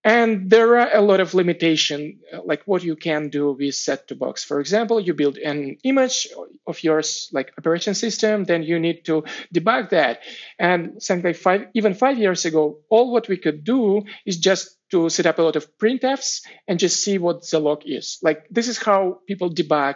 And 0.03 0.49
there 0.49 0.77
are 0.79 0.95
a 0.95 1.01
lot 1.01 1.19
of 1.19 1.33
limitation, 1.33 2.19
uh, 2.31 2.39
like 2.45 2.63
what 2.65 2.83
you 2.83 2.95
can 2.95 3.29
do 3.29 3.51
with 3.51 3.75
set-top 3.75 4.17
box. 4.19 4.43
For 4.43 4.59
example, 4.59 5.01
you 5.01 5.13
build 5.13 5.37
an 5.37 5.77
image 5.83 6.29
of 6.65 6.81
yours, 6.81 7.29
like 7.33 7.51
operation 7.57 7.93
system, 7.93 8.45
then 8.45 8.63
you 8.63 8.79
need 8.79 9.03
to 9.05 9.23
debug 9.53 9.89
that. 9.89 10.21
And 10.57 11.01
something 11.03 11.25
like 11.25 11.35
five, 11.35 11.67
even 11.73 11.93
five 11.93 12.17
years 12.17 12.45
ago, 12.45 12.79
all 12.89 13.11
what 13.11 13.27
we 13.27 13.37
could 13.37 13.63
do 13.63 14.03
is 14.25 14.37
just 14.37 14.77
to 14.91 15.09
set 15.09 15.25
up 15.25 15.39
a 15.39 15.41
lot 15.41 15.57
of 15.57 15.67
printfs 15.77 16.41
and 16.67 16.79
just 16.79 17.03
see 17.03 17.17
what 17.17 17.45
the 17.49 17.59
log 17.59 17.81
is. 17.85 18.19
Like 18.21 18.45
this 18.49 18.69
is 18.69 18.77
how 18.77 19.19
people 19.27 19.49
debug 19.49 19.95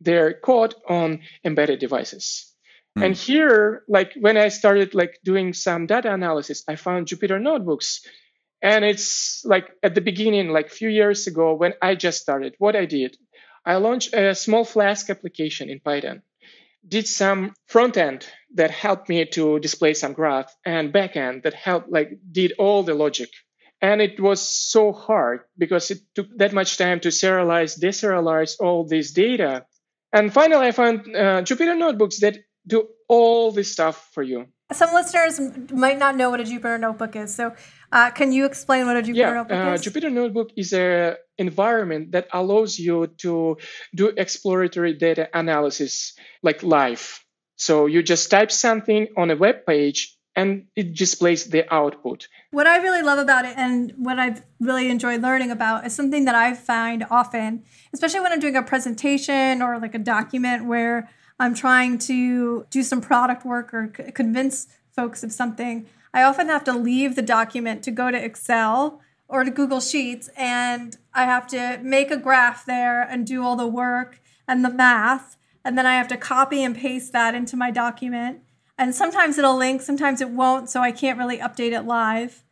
their 0.00 0.32
code 0.32 0.74
on 0.88 1.20
embedded 1.44 1.80
devices. 1.80 2.50
Mm. 2.96 3.04
And 3.04 3.14
here, 3.14 3.84
like 3.88 4.14
when 4.18 4.36
I 4.36 4.48
started 4.48 4.94
like 4.94 5.18
doing 5.22 5.52
some 5.52 5.86
data 5.86 6.12
analysis, 6.12 6.64
I 6.66 6.76
found 6.76 7.08
Jupyter 7.08 7.40
notebooks. 7.40 8.00
And 8.62 8.84
it's 8.84 9.42
like 9.44 9.70
at 9.82 9.94
the 9.94 10.00
beginning, 10.00 10.50
like 10.50 10.66
a 10.66 10.76
few 10.80 10.88
years 10.88 11.26
ago, 11.26 11.54
when 11.54 11.74
I 11.80 11.94
just 11.94 12.20
started, 12.20 12.54
what 12.58 12.76
I 12.76 12.84
did, 12.84 13.16
I 13.64 13.76
launched 13.76 14.14
a 14.14 14.34
small 14.34 14.64
Flask 14.64 15.08
application 15.10 15.70
in 15.70 15.80
Python, 15.80 16.22
did 16.86 17.06
some 17.06 17.54
front 17.66 17.96
end 17.96 18.26
that 18.54 18.70
helped 18.70 19.08
me 19.08 19.24
to 19.26 19.58
display 19.60 19.94
some 19.94 20.12
graph 20.12 20.54
and 20.64 20.92
backend 20.92 21.42
that 21.44 21.54
helped 21.54 21.90
like 21.90 22.18
did 22.30 22.52
all 22.58 22.82
the 22.82 22.94
logic. 22.94 23.30
And 23.82 24.02
it 24.02 24.20
was 24.20 24.40
so 24.40 24.92
hard 24.92 25.40
because 25.56 25.90
it 25.90 26.00
took 26.14 26.26
that 26.36 26.52
much 26.52 26.76
time 26.76 27.00
to 27.00 27.08
serialize, 27.08 27.80
deserialize 27.80 28.56
all 28.60 28.86
this 28.86 29.12
data. 29.12 29.64
And 30.12 30.32
finally, 30.32 30.66
I 30.66 30.72
found 30.72 31.00
uh, 31.00 31.42
Jupyter 31.42 31.78
notebooks 31.78 32.20
that 32.20 32.36
do 32.66 32.88
all 33.08 33.52
this 33.52 33.72
stuff 33.72 34.10
for 34.12 34.22
you. 34.22 34.46
Some 34.72 34.94
listeners 34.94 35.40
might 35.72 35.98
not 35.98 36.16
know 36.16 36.30
what 36.30 36.40
a 36.40 36.44
Jupyter 36.44 36.78
notebook 36.78 37.16
is. 37.16 37.34
So, 37.34 37.54
uh, 37.92 38.10
can 38.10 38.32
you 38.32 38.44
explain 38.44 38.86
what 38.86 38.96
a 38.96 39.02
Jupyter 39.02 39.16
yeah, 39.16 39.32
notebook 39.32 39.58
uh, 39.58 39.72
is? 39.72 39.82
Jupyter 39.82 40.12
notebook 40.12 40.50
is 40.56 40.72
an 40.72 41.16
environment 41.38 42.12
that 42.12 42.28
allows 42.32 42.78
you 42.78 43.08
to 43.18 43.58
do 43.94 44.08
exploratory 44.08 44.94
data 44.94 45.28
analysis 45.34 46.14
like 46.42 46.62
live. 46.62 47.24
So 47.56 47.86
you 47.86 48.02
just 48.02 48.30
type 48.30 48.50
something 48.50 49.08
on 49.16 49.30
a 49.30 49.36
web 49.36 49.66
page 49.66 50.16
and 50.36 50.66
it 50.76 50.94
displays 50.94 51.46
the 51.46 51.72
output. 51.72 52.28
What 52.52 52.66
I 52.66 52.76
really 52.78 53.02
love 53.02 53.18
about 53.18 53.44
it 53.44 53.54
and 53.56 53.92
what 53.96 54.18
I've 54.18 54.42
really 54.60 54.88
enjoyed 54.88 55.20
learning 55.20 55.50
about 55.50 55.84
is 55.84 55.94
something 55.94 56.24
that 56.24 56.34
I 56.34 56.54
find 56.54 57.04
often, 57.10 57.64
especially 57.92 58.20
when 58.20 58.32
I'm 58.32 58.40
doing 58.40 58.56
a 58.56 58.62
presentation 58.62 59.60
or 59.60 59.78
like 59.78 59.94
a 59.94 59.98
document 59.98 60.66
where 60.66 61.10
I'm 61.38 61.54
trying 61.54 61.98
to 61.98 62.66
do 62.70 62.82
some 62.82 63.00
product 63.00 63.44
work 63.44 63.74
or 63.74 63.92
c- 63.96 64.12
convince 64.12 64.68
folks 64.94 65.22
of 65.24 65.32
something. 65.32 65.86
I 66.12 66.22
often 66.22 66.48
have 66.48 66.64
to 66.64 66.72
leave 66.72 67.16
the 67.16 67.22
document 67.22 67.82
to 67.84 67.90
go 67.90 68.10
to 68.10 68.24
Excel 68.24 69.00
or 69.28 69.44
to 69.44 69.50
Google 69.50 69.80
Sheets 69.80 70.28
and 70.36 70.96
I 71.14 71.24
have 71.24 71.46
to 71.48 71.78
make 71.82 72.10
a 72.10 72.16
graph 72.16 72.66
there 72.66 73.02
and 73.02 73.26
do 73.26 73.44
all 73.44 73.56
the 73.56 73.66
work 73.66 74.20
and 74.48 74.64
the 74.64 74.70
math 74.70 75.36
and 75.64 75.76
then 75.76 75.86
I 75.86 75.96
have 75.96 76.08
to 76.08 76.16
copy 76.16 76.62
and 76.62 76.76
paste 76.76 77.12
that 77.12 77.34
into 77.34 77.56
my 77.56 77.70
document. 77.70 78.40
And 78.78 78.94
sometimes 78.94 79.36
it'll 79.36 79.56
link, 79.56 79.82
sometimes 79.82 80.20
it 80.20 80.30
won't, 80.30 80.70
so 80.70 80.80
I 80.80 80.90
can't 80.90 81.18
really 81.18 81.38
update 81.38 81.72
it 81.72 81.82
live. 81.82 82.44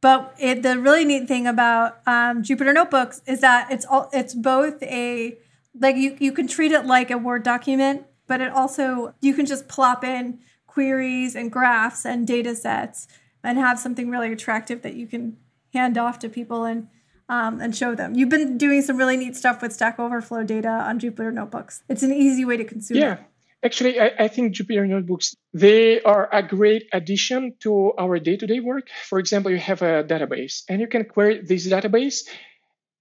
But 0.00 0.34
it, 0.38 0.62
the 0.62 0.78
really 0.78 1.04
neat 1.04 1.28
thing 1.28 1.46
about 1.46 2.00
um, 2.06 2.42
Jupyter 2.42 2.74
Notebooks 2.74 3.22
is 3.26 3.40
that 3.40 3.70
it's 3.70 3.86
all, 3.86 4.10
it's 4.12 4.34
both 4.34 4.82
a 4.82 5.38
like 5.78 5.96
you 5.96 6.16
you 6.18 6.32
can 6.32 6.48
treat 6.48 6.72
it 6.72 6.86
like 6.86 7.10
a 7.10 7.18
Word 7.18 7.42
document, 7.42 8.04
but 8.26 8.40
it 8.40 8.52
also 8.52 9.14
you 9.20 9.34
can 9.34 9.46
just 9.46 9.68
plop 9.68 10.04
in 10.04 10.38
queries 10.76 11.34
and 11.34 11.50
graphs 11.50 12.04
and 12.04 12.26
data 12.26 12.54
sets 12.54 13.08
and 13.42 13.56
have 13.56 13.78
something 13.78 14.10
really 14.10 14.30
attractive 14.30 14.82
that 14.82 14.94
you 14.94 15.06
can 15.06 15.34
hand 15.72 15.96
off 15.96 16.18
to 16.18 16.28
people 16.28 16.64
and 16.64 16.88
um, 17.30 17.62
and 17.62 17.74
show 17.74 17.94
them. 17.94 18.14
You've 18.14 18.28
been 18.28 18.58
doing 18.58 18.82
some 18.82 18.98
really 18.98 19.16
neat 19.16 19.34
stuff 19.36 19.62
with 19.62 19.72
Stack 19.72 19.98
Overflow 19.98 20.44
data 20.44 20.68
on 20.88 21.00
Jupyter 21.00 21.32
Notebooks. 21.32 21.82
It's 21.88 22.02
an 22.02 22.12
easy 22.12 22.44
way 22.44 22.58
to 22.58 22.64
consume. 22.64 22.98
Yeah. 22.98 23.14
It. 23.14 23.20
Actually, 23.64 23.98
I, 23.98 24.10
I, 24.24 24.28
think 24.28 24.54
Jupyter 24.54 24.86
Notebooks, 24.86 25.34
they 25.54 26.02
are 26.02 26.28
a 26.30 26.42
great 26.42 26.84
addition 26.92 27.54
to 27.60 27.94
our 27.98 28.20
day-to-day 28.20 28.60
work. 28.60 28.86
For 29.08 29.18
example, 29.18 29.50
you 29.50 29.58
have 29.58 29.80
a 29.82 30.04
database 30.04 30.62
and 30.68 30.80
you 30.80 30.86
can 30.86 31.04
query 31.04 31.40
this 31.42 31.66
database 31.66 32.28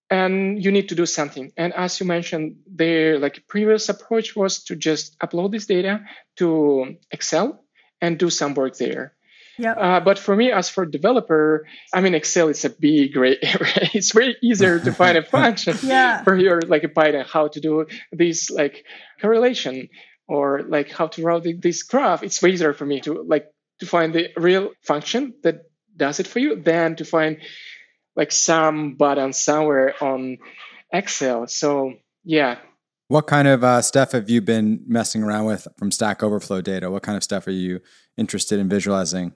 and 0.09 0.63
you 0.63 0.71
need 0.71 0.89
to 0.89 0.95
do 0.95 1.05
something. 1.05 1.51
And 1.57 1.73
as 1.73 1.99
you 1.99 2.05
mentioned, 2.07 2.55
the 2.73 3.17
like 3.19 3.43
previous 3.47 3.89
approach 3.89 4.35
was 4.35 4.63
to 4.63 4.75
just 4.75 5.19
upload 5.19 5.51
this 5.51 5.67
data 5.67 6.01
to 6.37 6.95
Excel 7.11 7.64
and 8.05 8.19
do 8.19 8.29
some 8.29 8.53
work 8.53 8.77
there. 8.77 9.13
Yeah. 9.57 9.71
Uh, 9.71 9.99
but 10.01 10.19
for 10.19 10.35
me, 10.35 10.51
as 10.51 10.69
for 10.69 10.85
developer, 10.85 11.65
I 11.93 12.01
mean, 12.01 12.13
Excel 12.13 12.49
is 12.49 12.65
a 12.65 12.69
big 12.69 13.13
gray 13.13 13.37
area. 13.41 13.89
it's 13.93 14.11
very 14.11 14.35
easier 14.41 14.79
to 14.79 14.91
find 14.91 15.17
a 15.17 15.23
function 15.37 15.77
yeah. 15.83 16.23
for 16.23 16.35
your 16.35 16.61
like 16.61 16.83
a 16.83 16.89
Python, 16.89 17.25
how 17.27 17.47
to 17.47 17.59
do 17.59 17.87
this 18.11 18.49
like 18.49 18.83
correlation 19.21 19.89
or 20.27 20.63
like 20.63 20.91
how 20.91 21.07
to 21.07 21.23
route 21.23 21.47
this 21.61 21.83
graph. 21.83 22.23
It's 22.23 22.41
way 22.41 22.51
easier 22.51 22.73
for 22.73 22.85
me 22.85 22.99
to 23.01 23.23
like 23.23 23.47
to 23.79 23.85
find 23.85 24.13
the 24.13 24.29
real 24.37 24.71
function 24.81 25.33
that 25.43 25.63
does 25.95 26.19
it 26.19 26.27
for 26.27 26.39
you 26.39 26.61
than 26.61 26.97
to 26.97 27.05
find 27.05 27.37
like 28.15 28.31
some 28.31 28.95
button 28.95 29.31
somewhere 29.33 29.93
on 30.01 30.37
Excel. 30.91 31.47
So 31.47 31.93
yeah. 32.23 32.57
What 33.07 33.27
kind 33.27 33.47
of 33.47 33.63
uh, 33.63 33.83
stuff 33.83 34.13
have 34.13 34.29
you 34.31 34.41
been 34.41 34.83
messing 34.87 35.21
around 35.21 35.45
with 35.45 35.67
from 35.77 35.91
Stack 35.91 36.23
Overflow 36.23 36.61
data? 36.61 36.89
What 36.89 37.03
kind 37.03 37.15
of 37.15 37.23
stuff 37.23 37.45
are 37.45 37.51
you 37.51 37.81
interested 38.17 38.59
in 38.59 38.67
visualizing? 38.67 39.33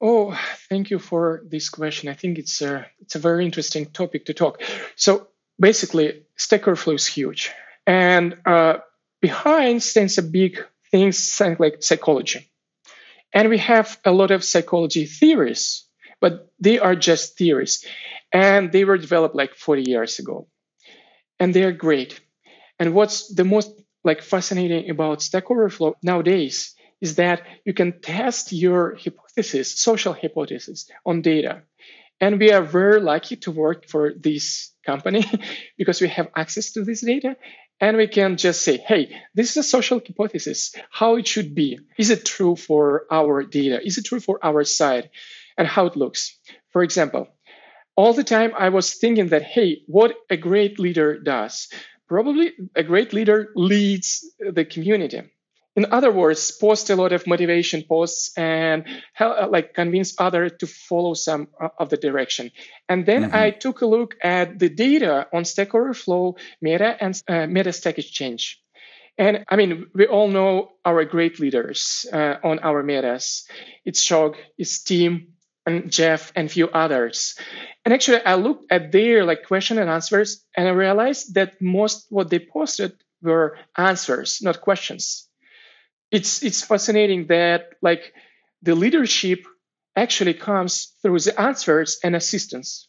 Oh, 0.00 0.38
thank 0.68 0.90
you 0.90 1.00
for 1.00 1.42
this 1.44 1.68
question. 1.68 2.08
I 2.08 2.14
think 2.14 2.38
it's 2.38 2.62
a 2.62 2.86
it's 3.00 3.16
a 3.16 3.18
very 3.18 3.44
interesting 3.44 3.86
topic 3.86 4.26
to 4.26 4.34
talk. 4.34 4.62
So 4.94 5.26
basically, 5.58 6.22
Stack 6.36 6.68
Overflow 6.68 6.94
is 6.94 7.06
huge, 7.08 7.50
and 7.86 8.36
uh, 8.46 8.78
behind 9.20 9.82
stands 9.82 10.18
a 10.18 10.22
big 10.22 10.64
thing 10.92 11.12
like 11.58 11.82
psychology, 11.82 12.48
and 13.32 13.48
we 13.48 13.58
have 13.58 13.98
a 14.04 14.12
lot 14.12 14.30
of 14.30 14.44
psychology 14.44 15.06
theories, 15.06 15.84
but 16.20 16.52
they 16.60 16.78
are 16.78 16.94
just 16.94 17.36
theories, 17.36 17.84
and 18.32 18.70
they 18.70 18.84
were 18.84 18.96
developed 18.96 19.34
like 19.34 19.56
40 19.56 19.90
years 19.90 20.20
ago, 20.20 20.46
and 21.40 21.52
they 21.52 21.64
are 21.64 21.72
great. 21.72 22.20
And 22.78 22.94
what's 22.94 23.32
the 23.34 23.44
most 23.44 23.70
like 24.04 24.22
fascinating 24.22 24.90
about 24.90 25.22
Stack 25.22 25.50
Overflow 25.50 25.96
nowadays 26.02 26.74
is 27.00 27.16
that 27.16 27.42
you 27.64 27.74
can 27.74 28.00
test 28.00 28.52
your 28.52 28.96
hypothesis, 28.96 29.78
social 29.78 30.12
hypothesis 30.12 30.90
on 31.04 31.22
data. 31.22 31.62
And 32.20 32.40
we 32.40 32.50
are 32.52 32.62
very 32.62 33.00
lucky 33.00 33.36
to 33.36 33.52
work 33.52 33.88
for 33.88 34.12
this 34.18 34.72
company 34.84 35.24
because 35.78 36.00
we 36.00 36.08
have 36.08 36.28
access 36.34 36.72
to 36.72 36.84
this 36.84 37.00
data 37.02 37.36
and 37.80 37.96
we 37.96 38.08
can 38.08 38.36
just 38.36 38.62
say, 38.62 38.76
hey, 38.78 39.14
this 39.34 39.50
is 39.50 39.56
a 39.58 39.62
social 39.62 40.00
hypothesis, 40.00 40.74
how 40.90 41.16
it 41.16 41.28
should 41.28 41.54
be. 41.54 41.78
Is 41.96 42.10
it 42.10 42.24
true 42.24 42.56
for 42.56 43.06
our 43.10 43.44
data? 43.44 43.80
Is 43.84 43.98
it 43.98 44.04
true 44.04 44.18
for 44.20 44.40
our 44.42 44.64
side? 44.64 45.10
And 45.56 45.66
how 45.66 45.86
it 45.86 45.96
looks. 45.96 46.38
For 46.70 46.82
example, 46.82 47.28
all 47.96 48.12
the 48.12 48.24
time 48.24 48.52
I 48.56 48.68
was 48.68 48.94
thinking 48.94 49.28
that, 49.28 49.42
hey, 49.42 49.82
what 49.86 50.14
a 50.30 50.36
great 50.36 50.78
leader 50.78 51.18
does. 51.18 51.68
Probably 52.08 52.52
a 52.74 52.82
great 52.82 53.12
leader 53.12 53.50
leads 53.54 54.24
the 54.38 54.64
community 54.64 55.22
in 55.78 55.86
other 55.92 56.10
words, 56.10 56.50
post 56.50 56.90
a 56.90 56.96
lot 56.96 57.12
of 57.12 57.24
motivation 57.28 57.84
posts 57.84 58.36
and 58.36 58.84
help, 59.12 59.36
uh, 59.38 59.48
like 59.48 59.74
convince 59.74 60.12
others 60.18 60.50
to 60.58 60.66
follow 60.66 61.14
some 61.14 61.46
uh, 61.60 61.68
of 61.78 61.88
the 61.88 61.96
direction. 61.96 62.50
And 62.88 63.06
then 63.06 63.22
mm-hmm. 63.22 63.36
I 63.36 63.50
took 63.50 63.80
a 63.82 63.86
look 63.86 64.16
at 64.20 64.58
the 64.58 64.68
data 64.68 65.28
on 65.32 65.44
Stack 65.44 65.72
Overflow, 65.76 66.34
Meta, 66.60 66.96
and 67.00 67.22
uh, 67.28 67.46
Meta 67.46 67.72
Stack 67.72 67.96
Exchange. 67.96 68.60
And 69.16 69.44
I 69.48 69.54
mean, 69.54 69.86
we 69.94 70.08
all 70.08 70.26
know 70.26 70.72
our 70.84 71.04
great 71.04 71.38
leaders 71.38 72.06
uh, 72.12 72.34
on 72.42 72.58
our 72.58 72.82
metas. 72.82 73.44
It's 73.84 74.02
Shog, 74.02 74.36
it's 74.58 74.82
Tim, 74.82 75.28
and 75.68 75.92
Jeff, 75.92 76.32
and 76.34 76.50
few 76.50 76.68
others. 76.68 77.36
And 77.84 77.94
actually, 77.94 78.24
I 78.24 78.34
looked 78.34 78.72
at 78.72 78.90
their 78.92 79.24
like 79.24 79.46
question 79.46 79.78
and 79.78 79.88
answers, 79.88 80.44
and 80.56 80.66
I 80.66 80.72
realized 80.72 81.34
that 81.34 81.60
most 81.62 82.06
what 82.10 82.30
they 82.30 82.40
posted 82.40 82.92
were 83.22 83.56
answers, 83.76 84.40
not 84.42 84.60
questions 84.60 85.28
it's 86.10 86.42
it's 86.42 86.62
fascinating 86.62 87.26
that 87.26 87.70
like 87.82 88.12
the 88.62 88.74
leadership 88.74 89.46
actually 89.96 90.34
comes 90.34 90.94
through 91.02 91.18
the 91.18 91.38
answers 91.40 91.98
and 92.02 92.16
assistance 92.16 92.88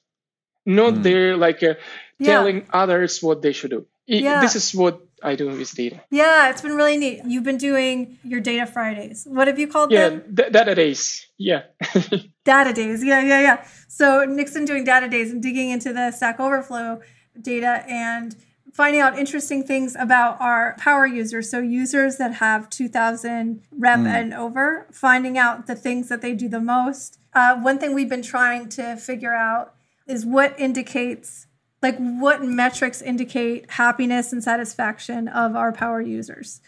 not 0.66 0.94
mm. 0.94 1.04
they're 1.04 1.38
like 1.38 1.64
uh, 1.64 1.74
telling 2.22 2.58
yeah. 2.58 2.72
others 2.72 3.22
what 3.22 3.42
they 3.42 3.52
should 3.52 3.72
do 3.72 3.86
it, 4.08 4.24
yeah. 4.24 4.42
this 4.42 4.56
is 4.56 4.74
what 4.74 5.02
i 5.24 5.36
do 5.36 5.48
with 5.48 5.74
data. 5.74 6.02
Yeah 6.10 6.50
it's 6.50 6.62
been 6.62 6.76
really 6.76 6.98
neat. 6.98 7.22
You've 7.26 7.44
been 7.44 7.58
doing 7.58 8.18
your 8.24 8.40
data 8.40 8.66
fridays. 8.66 9.26
What 9.30 9.48
have 9.48 9.60
you 9.60 9.68
called 9.68 9.92
yeah, 9.92 10.10
them? 10.10 10.24
d- 10.34 10.50
data 10.52 10.76
days. 10.76 11.28
Yeah. 11.38 11.64
Data 12.46 12.74
days. 12.74 13.04
Yeah 13.04 13.22
yeah 13.22 13.42
yeah. 13.42 13.68
So 13.88 14.26
nick's 14.26 14.54
doing 14.54 14.84
data 14.84 15.08
days 15.08 15.32
and 15.32 15.42
digging 15.42 15.70
into 15.70 15.94
the 15.94 16.12
stack 16.12 16.40
overflow 16.40 17.02
data 17.42 17.84
and 17.88 18.36
finding 18.74 19.02
out 19.02 19.18
interesting 19.18 19.64
things 19.64 19.96
about 20.00 20.40
our 20.40 20.76
power 20.80 21.06
users. 21.06 21.50
So, 21.50 21.60
users 21.60 22.18
that 22.18 22.36
have 22.36 22.70
2000 22.70 23.62
rep 23.72 24.00
mm. 24.00 24.08
and 24.08 24.34
over, 24.34 24.88
finding 24.92 25.38
out 25.38 25.68
the 25.68 25.76
things 25.76 26.10
that 26.10 26.22
they 26.22 26.34
do 26.34 26.48
the 26.48 26.62
most. 26.62 27.20
Uh, 27.34 27.58
one 27.58 27.78
thing 27.78 27.94
we've 27.94 28.10
been 28.10 28.22
trying 28.22 28.70
to 28.70 28.96
figure 28.96 29.34
out 29.34 29.76
is 30.08 30.26
what 30.26 30.60
indicates, 30.60 31.48
like, 31.82 31.98
what 31.98 32.44
metrics 32.44 33.02
indicate 33.02 33.72
happiness 33.72 34.34
and 34.34 34.44
satisfaction 34.44 35.28
of 35.28 35.56
our 35.56 35.72
power 35.72 36.02
users, 36.02 36.62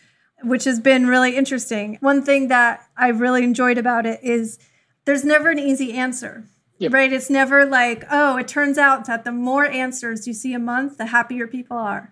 which 0.44 0.64
has 0.64 0.80
been 0.80 1.08
really 1.08 1.36
interesting. 1.36 1.98
One 2.02 2.24
thing 2.24 2.48
that 2.48 2.88
I 2.98 3.10
really 3.10 3.44
enjoyed 3.44 3.78
about 3.78 4.06
it 4.06 4.20
is 4.24 4.58
there's 5.06 5.26
never 5.26 5.50
an 5.50 5.60
easy 5.60 5.94
answer. 5.94 6.46
Yep. 6.78 6.94
Right? 6.94 7.14
It's 7.14 7.30
never 7.30 7.66
like, 7.66 8.06
oh, 8.10 8.38
it 8.38 8.48
turns 8.48 8.80
out 8.80 9.06
that 9.06 9.24
the 9.24 9.32
more 9.32 9.66
answers 9.66 10.26
you 10.26 10.34
see 10.34 10.54
a 10.54 10.60
month, 10.60 10.98
the 10.98 11.08
happier 11.08 11.46
people 11.46 11.78
are. 11.78 12.12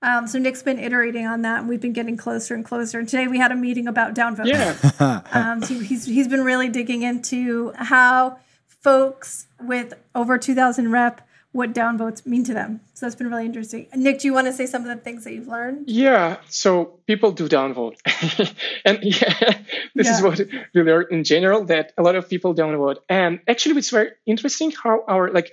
Um, 0.00 0.26
so 0.26 0.38
Nick's 0.38 0.62
been 0.62 0.78
iterating 0.78 1.26
on 1.26 1.42
that, 1.42 1.60
and 1.60 1.68
we've 1.68 1.80
been 1.80 1.92
getting 1.92 2.16
closer 2.16 2.54
and 2.54 2.64
closer. 2.64 2.98
And 2.98 3.08
today 3.08 3.26
we 3.26 3.38
had 3.38 3.50
a 3.50 3.56
meeting 3.56 3.88
about 3.88 4.14
downvote. 4.14 4.46
Yeah. 4.46 5.22
um, 5.32 5.62
so 5.62 5.78
he's 5.78 6.04
he's 6.04 6.28
been 6.28 6.44
really 6.44 6.68
digging 6.68 7.02
into 7.02 7.72
how 7.76 8.38
folks 8.66 9.48
with 9.60 9.94
over 10.14 10.38
2,000 10.38 10.90
rep 10.90 11.27
what 11.58 11.74
downvotes 11.74 12.24
mean 12.24 12.44
to 12.44 12.54
them. 12.54 12.80
So 12.94 13.04
that's 13.04 13.16
been 13.16 13.28
really 13.28 13.44
interesting. 13.44 13.88
Nick, 13.96 14.20
do 14.20 14.28
you 14.28 14.32
want 14.32 14.46
to 14.46 14.52
say 14.52 14.64
some 14.66 14.82
of 14.82 14.88
the 14.88 15.02
things 15.02 15.24
that 15.24 15.32
you've 15.32 15.48
learned? 15.48 15.90
Yeah. 15.90 16.36
So 16.48 17.00
people 17.08 17.32
do 17.32 17.48
downvote, 17.48 17.96
and 18.84 19.00
yeah, 19.02 19.34
this 19.96 20.06
yeah. 20.06 20.14
is 20.14 20.22
what 20.22 20.40
we 20.72 20.82
learned 20.82 21.08
in 21.10 21.24
general 21.24 21.64
that 21.64 21.92
a 21.98 22.02
lot 22.02 22.14
of 22.14 22.28
people 22.28 22.54
downvote. 22.54 22.98
And 23.08 23.40
actually, 23.48 23.76
it's 23.76 23.90
very 23.90 24.10
interesting 24.24 24.70
how 24.70 25.04
our 25.08 25.32
like 25.32 25.50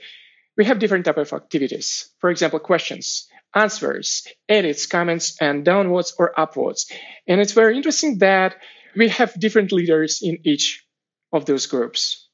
we 0.55 0.65
have 0.65 0.77
different 0.77 1.05
type 1.05 1.17
of 1.17 1.33
activities. 1.33 2.09
For 2.19 2.29
example, 2.29 2.59
questions 2.59 3.27
answers, 3.55 4.27
edits, 4.47 4.85
comments, 4.85 5.37
and 5.41 5.65
downvotes 5.65 6.11
or 6.19 6.33
upvotes. 6.37 6.91
And 7.25 7.41
it's 7.41 7.53
very 7.53 7.77
interesting 7.77 8.19
that 8.19 8.57
we 8.95 9.07
have 9.09 9.33
different 9.39 9.71
leaders 9.71 10.19
in 10.21 10.37
each 10.43 10.85
of 11.31 11.45
those 11.45 11.65
groups. 11.65 12.27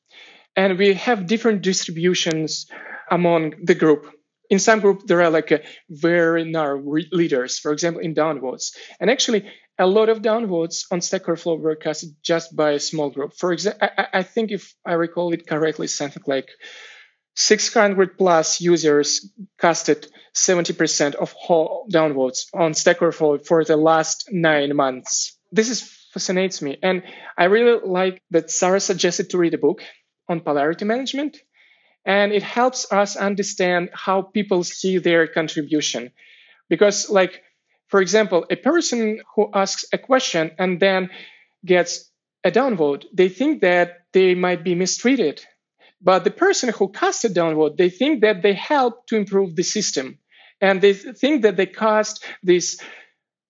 And 0.55 0.77
we 0.77 0.95
have 0.95 1.27
different 1.27 1.61
distributions 1.61 2.65
among 3.11 3.53
the 3.63 3.75
group. 3.75 4.07
In 4.49 4.59
some 4.59 4.79
group, 4.79 5.05
there 5.05 5.21
are 5.21 5.29
like 5.29 5.51
a 5.51 5.61
very 5.89 6.43
narrow 6.43 6.77
re- 6.77 7.07
leaders, 7.11 7.59
for 7.59 7.71
example, 7.71 8.01
in 8.01 8.15
downvotes. 8.15 8.73
And 8.99 9.09
actually, 9.09 9.45
a 9.77 9.87
lot 9.87 10.09
of 10.09 10.21
downvotes 10.21 10.85
on 10.91 11.01
Stack 11.01 11.23
Overflow 11.23 11.55
were 11.55 11.75
casted 11.75 12.15
just 12.23 12.55
by 12.55 12.71
a 12.71 12.79
small 12.79 13.09
group. 13.09 13.33
For 13.37 13.53
example, 13.53 13.87
I-, 13.97 14.07
I 14.13 14.23
think 14.23 14.51
if 14.51 14.73
I 14.85 14.93
recall 14.93 15.33
it 15.33 15.47
correctly, 15.47 15.87
something 15.87 16.23
like 16.27 16.49
600 17.35 18.17
plus 18.17 18.59
users 18.59 19.31
casted 19.59 20.07
70% 20.35 21.15
of 21.15 21.33
all 21.47 21.87
downvotes 21.91 22.47
on 22.53 22.73
Stack 22.73 23.01
Overflow 23.01 23.39
for 23.39 23.63
the 23.63 23.77
last 23.77 24.29
nine 24.31 24.75
months. 24.75 25.37
This 25.51 25.69
is 25.69 25.81
fascinates 26.13 26.61
me. 26.61 26.77
And 26.83 27.03
I 27.37 27.45
really 27.45 27.79
like 27.83 28.21
that 28.31 28.51
Sara 28.51 28.79
suggested 28.79 29.29
to 29.29 29.37
read 29.37 29.53
a 29.53 29.57
book 29.57 29.81
on 30.27 30.41
polarity 30.41 30.85
management. 30.85 31.37
And 32.05 32.31
it 32.31 32.43
helps 32.43 32.91
us 32.91 33.15
understand 33.15 33.89
how 33.93 34.21
people 34.21 34.63
see 34.63 34.97
their 34.97 35.27
contribution. 35.27 36.11
Because, 36.69 37.09
like, 37.09 37.43
for 37.87 38.01
example, 38.01 38.45
a 38.49 38.55
person 38.55 39.21
who 39.35 39.49
asks 39.53 39.85
a 39.93 39.97
question 39.97 40.51
and 40.57 40.79
then 40.79 41.09
gets 41.65 42.09
a 42.43 42.51
downvote, 42.51 43.05
they 43.13 43.29
think 43.29 43.61
that 43.61 44.05
they 44.13 44.33
might 44.33 44.63
be 44.63 44.73
mistreated 44.73 45.45
but 46.01 46.23
the 46.23 46.31
person 46.31 46.69
who 46.69 46.89
cast 46.89 47.25
a 47.25 47.29
downvote, 47.29 47.77
they 47.77 47.89
think 47.89 48.21
that 48.21 48.41
they 48.41 48.53
help 48.53 49.05
to 49.07 49.15
improve 49.15 49.55
the 49.55 49.63
system. 49.63 50.17
And 50.59 50.81
they 50.81 50.93
think 50.93 51.43
that 51.43 51.57
they 51.57 51.67
cast 51.67 52.25
this 52.43 52.79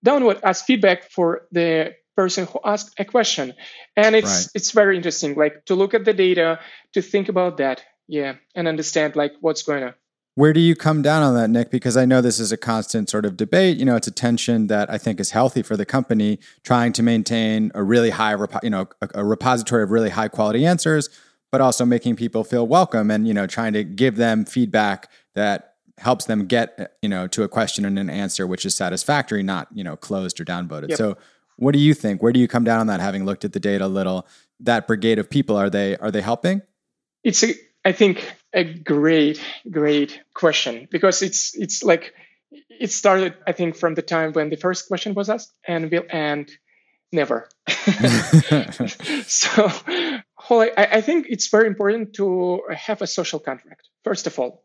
downvote 0.06 0.42
as 0.44 0.62
feedback 0.62 1.10
for 1.10 1.48
the 1.52 1.94
person 2.16 2.46
who 2.46 2.60
asked 2.64 2.94
a 3.00 3.06
question. 3.06 3.54
And 3.96 4.16
it's 4.16 4.44
right. 4.44 4.48
it's 4.56 4.72
very 4.72 4.98
interesting, 4.98 5.36
like 5.36 5.66
to 5.66 5.76
look 5.76 5.94
at 5.94 6.06
the 6.06 6.14
data, 6.14 6.60
to 6.94 7.02
think 7.02 7.30
about 7.30 7.58
that, 7.58 7.84
yeah, 8.12 8.36
and 8.54 8.68
understand 8.68 9.16
like 9.16 9.34
what's 9.42 9.64
going 9.64 9.84
on. 9.84 9.94
Where 10.36 10.54
do 10.54 10.60
you 10.60 10.76
come 10.76 11.02
down 11.02 11.24
on 11.24 11.34
that, 11.36 11.50
Nick? 11.50 11.72
Because 11.72 11.98
I 11.98 12.06
know 12.06 12.22
this 12.22 12.40
is 12.40 12.52
a 12.52 12.58
constant 12.58 13.10
sort 13.10 13.26
of 13.26 13.36
debate. 13.36 13.78
You 13.78 13.86
know, 13.86 13.96
it's 13.96 14.08
a 14.08 14.12
tension 14.12 14.68
that 14.68 14.90
I 14.90 14.98
think 14.98 15.20
is 15.20 15.32
healthy 15.32 15.62
for 15.62 15.76
the 15.76 15.86
company, 15.86 16.40
trying 16.64 16.94
to 16.94 17.04
maintain 17.04 17.72
a 17.76 17.84
really 17.84 18.12
high, 18.12 18.36
you 18.64 18.70
know, 18.70 18.88
a, 19.02 19.10
a 19.16 19.26
repository 19.26 19.84
of 19.84 19.92
really 19.92 20.10
high 20.10 20.28
quality 20.28 20.66
answers 20.66 21.10
but 21.52 21.62
also 21.62 21.86
making 21.86 22.16
people 22.16 22.44
feel 22.44 22.66
welcome 22.66 23.12
and 23.12 23.28
you 23.28 23.34
know 23.34 23.46
trying 23.46 23.74
to 23.74 23.84
give 23.84 24.16
them 24.16 24.46
feedback 24.46 25.10
that 25.36 25.76
helps 25.98 26.26
them 26.26 26.48
get 26.48 26.74
uh, 26.80 26.86
you 27.02 27.10
know 27.10 27.28
to 27.28 27.44
a 27.44 27.48
question 27.48 27.86
and 27.86 28.00
an 28.00 28.10
answer 28.10 28.48
which 28.48 28.66
is 28.66 28.76
satisfactory 28.76 29.44
not 29.44 29.68
you 29.74 29.84
know 29.84 29.96
closed 29.96 30.40
or 30.40 30.46
downvoted 30.46 30.90
yep. 30.90 30.98
so 30.98 31.18
what 31.58 31.74
do 31.74 31.80
you 31.80 31.94
think 31.94 32.24
where 32.24 32.32
do 32.32 32.40
you 32.40 32.48
come 32.48 32.64
down 32.64 32.80
on 32.80 32.88
that 32.88 33.00
having 33.00 33.26
looked 33.26 33.46
at 33.46 33.54
the 33.54 33.60
data 33.60 33.86
a 33.86 33.88
little 33.88 34.26
that 34.60 34.88
brigade 34.88 35.20
of 35.20 35.30
people 35.30 35.56
are 35.56 35.70
they 35.70 35.96
are 35.98 36.10
they 36.10 36.22
helping 36.22 36.62
it's 37.24 37.44
a, 37.44 37.54
I 37.84 37.92
think 37.92 38.24
a 38.54 38.64
great 38.64 39.42
great 39.70 40.22
question 40.34 40.88
because 40.92 41.22
it's 41.22 41.56
it's 41.56 41.84
like 41.84 42.14
it 42.52 42.92
started 42.92 43.34
i 43.48 43.54
think 43.54 43.78
from 43.78 43.96
the 43.96 44.02
time 44.02 44.34
when 44.34 44.50
the 44.50 44.58
first 44.58 44.90
question 44.90 45.14
was 45.14 45.30
asked 45.30 45.54
and 45.66 45.90
will 45.90 46.04
end 46.10 46.52
never 47.14 47.48
so 49.26 49.72
Holly, 50.42 50.72
I, 50.76 50.98
I 50.98 51.02
think 51.02 51.28
it's 51.30 51.48
very 51.50 51.68
important 51.68 52.16
to 52.16 52.64
have 52.76 53.02
a 53.04 53.08
social 53.08 53.40
contract. 53.40 53.88
First 54.04 54.26
of 54.26 54.40
all, 54.40 54.64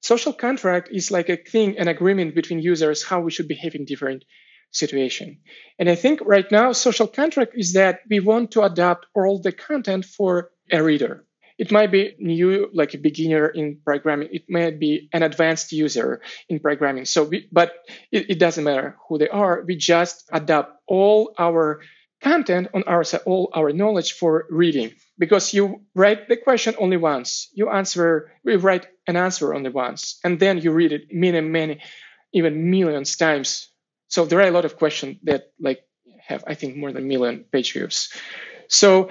social 0.00 0.32
contract 0.32 0.88
is 0.90 1.10
like 1.10 1.28
a 1.28 1.36
thing, 1.36 1.78
an 1.78 1.86
agreement 1.86 2.34
between 2.34 2.60
users 2.60 3.04
how 3.04 3.20
we 3.20 3.30
should 3.30 3.46
behave 3.46 3.74
in 3.74 3.84
different 3.84 4.24
situation. 4.70 5.38
And 5.78 5.88
I 5.90 5.96
think 5.96 6.22
right 6.24 6.50
now 6.50 6.72
social 6.72 7.06
contract 7.06 7.52
is 7.56 7.74
that 7.74 8.00
we 8.08 8.20
want 8.20 8.52
to 8.52 8.62
adapt 8.62 9.04
all 9.14 9.38
the 9.38 9.52
content 9.52 10.06
for 10.06 10.50
a 10.72 10.82
reader. 10.82 11.26
It 11.58 11.72
might 11.72 11.90
be 11.90 12.14
new, 12.18 12.70
like 12.72 12.94
a 12.94 12.98
beginner 12.98 13.48
in 13.48 13.80
programming. 13.84 14.28
It 14.32 14.44
might 14.48 14.78
be 14.78 15.08
an 15.12 15.22
advanced 15.22 15.72
user 15.72 16.20
in 16.48 16.60
programming. 16.60 17.04
So, 17.04 17.24
we, 17.24 17.48
but 17.50 17.72
it, 18.12 18.30
it 18.30 18.38
doesn't 18.38 18.64
matter 18.64 18.96
who 19.08 19.18
they 19.18 19.28
are. 19.28 19.64
We 19.66 19.76
just 19.76 20.28
adapt 20.32 20.72
all 20.86 21.34
our 21.38 21.80
content 22.20 22.68
on 22.74 22.82
our 22.84 23.04
all 23.26 23.50
our 23.54 23.72
knowledge 23.72 24.12
for 24.12 24.46
reading 24.50 24.92
because 25.18 25.54
you 25.54 25.82
write 25.94 26.28
the 26.28 26.36
question 26.36 26.74
only 26.78 26.96
once 26.96 27.48
you 27.54 27.70
answer 27.70 28.32
we 28.44 28.56
write 28.56 28.88
an 29.06 29.16
answer 29.16 29.54
only 29.54 29.70
once 29.70 30.18
and 30.24 30.40
then 30.40 30.58
you 30.58 30.72
read 30.72 30.90
it 30.90 31.02
many 31.12 31.40
many 31.40 31.80
even 32.32 32.70
millions 32.70 33.16
times 33.16 33.70
so 34.08 34.24
there 34.24 34.40
are 34.40 34.48
a 34.48 34.50
lot 34.50 34.64
of 34.64 34.76
questions 34.76 35.16
that 35.22 35.52
like 35.60 35.80
have 36.18 36.42
i 36.48 36.54
think 36.54 36.76
more 36.76 36.90
than 36.90 37.04
a 37.04 37.06
million 37.06 37.44
page 37.52 37.72
views 37.72 38.12
so 38.66 39.08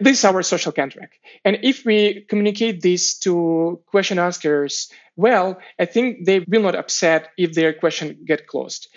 this 0.00 0.18
is 0.18 0.24
our 0.24 0.42
social 0.42 0.72
contract 0.72 1.18
and 1.44 1.58
if 1.62 1.84
we 1.84 2.24
communicate 2.28 2.80
this 2.82 3.18
to 3.18 3.80
question 3.86 4.18
askers 4.18 4.90
well 5.16 5.58
i 5.78 5.84
think 5.84 6.24
they 6.24 6.40
will 6.40 6.62
not 6.62 6.74
upset 6.74 7.30
if 7.36 7.52
their 7.54 7.72
question 7.72 8.18
get 8.26 8.46
closed 8.46 8.88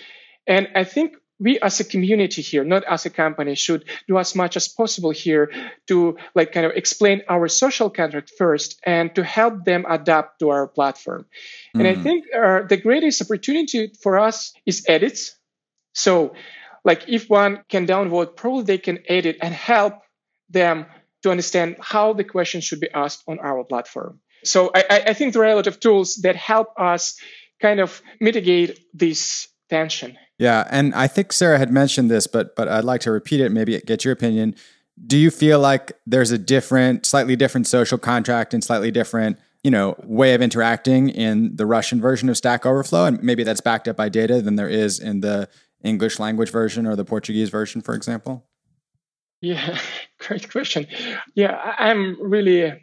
and 0.47 0.67
i 0.75 0.83
think 0.83 1.15
we 1.39 1.59
as 1.59 1.79
a 1.79 1.83
community 1.83 2.41
here 2.41 2.63
not 2.63 2.83
as 2.85 3.05
a 3.05 3.09
company 3.09 3.55
should 3.55 3.85
do 4.07 4.17
as 4.17 4.35
much 4.35 4.57
as 4.57 4.67
possible 4.67 5.11
here 5.11 5.51
to 5.87 6.17
like 6.33 6.51
kind 6.51 6.65
of 6.65 6.71
explain 6.75 7.21
our 7.29 7.47
social 7.47 7.89
contract 7.89 8.31
first 8.37 8.79
and 8.83 9.13
to 9.13 9.23
help 9.23 9.65
them 9.65 9.85
adapt 9.87 10.39
to 10.39 10.49
our 10.49 10.67
platform 10.67 11.25
mm. 11.75 11.79
and 11.79 11.87
i 11.87 11.93
mm. 11.93 12.03
think 12.03 12.25
uh, 12.33 12.61
the 12.67 12.77
greatest 12.77 13.21
opportunity 13.21 13.91
for 14.01 14.17
us 14.17 14.53
is 14.65 14.83
edits 14.87 15.35
so 15.93 16.33
like 16.83 17.03
if 17.07 17.29
one 17.29 17.63
can 17.69 17.85
downvote 17.85 18.35
probably 18.35 18.63
they 18.63 18.77
can 18.77 18.99
edit 19.07 19.37
and 19.41 19.53
help 19.53 19.93
them 20.49 20.85
to 21.23 21.31
understand 21.31 21.75
how 21.81 22.13
the 22.13 22.23
question 22.23 22.61
should 22.61 22.79
be 22.79 22.89
asked 22.93 23.23
on 23.27 23.39
our 23.39 23.63
platform 23.63 24.19
so 24.43 24.71
i, 24.75 25.03
I 25.07 25.13
think 25.13 25.33
there 25.33 25.43
are 25.43 25.51
a 25.51 25.55
lot 25.55 25.67
of 25.67 25.79
tools 25.79 26.15
that 26.23 26.35
help 26.35 26.69
us 26.77 27.19
kind 27.61 27.79
of 27.79 28.01
mitigate 28.19 28.79
this 28.93 29.47
tension 29.69 30.17
yeah, 30.39 30.67
and 30.69 30.93
I 30.93 31.07
think 31.07 31.33
Sara 31.33 31.57
had 31.57 31.71
mentioned 31.71 32.11
this, 32.11 32.27
but 32.27 32.55
but 32.55 32.67
I'd 32.67 32.83
like 32.83 33.01
to 33.01 33.11
repeat 33.11 33.41
it. 33.41 33.51
Maybe 33.51 33.79
get 33.79 34.05
your 34.05 34.11
opinion. 34.11 34.55
Do 35.05 35.17
you 35.17 35.31
feel 35.31 35.59
like 35.59 35.91
there's 36.05 36.31
a 36.31 36.37
different, 36.37 37.05
slightly 37.05 37.35
different 37.35 37.67
social 37.67 37.97
contract 37.97 38.53
and 38.53 38.63
slightly 38.63 38.89
different, 38.89 39.37
you 39.63 39.69
know, 39.69 39.95
way 40.03 40.33
of 40.33 40.41
interacting 40.41 41.09
in 41.09 41.55
the 41.55 41.65
Russian 41.65 42.01
version 42.01 42.29
of 42.29 42.37
Stack 42.37 42.65
Overflow, 42.65 43.05
and 43.05 43.21
maybe 43.21 43.43
that's 43.43 43.61
backed 43.61 43.87
up 43.87 43.95
by 43.95 44.09
data 44.09 44.41
than 44.41 44.55
there 44.55 44.69
is 44.69 44.99
in 44.99 45.21
the 45.21 45.49
English 45.83 46.19
language 46.19 46.51
version 46.51 46.87
or 46.87 46.95
the 46.95 47.05
Portuguese 47.05 47.49
version, 47.49 47.81
for 47.81 47.93
example? 47.93 48.45
Yeah, 49.41 49.77
great 50.19 50.51
question. 50.51 50.87
Yeah, 51.35 51.55
I'm 51.77 52.17
really 52.21 52.73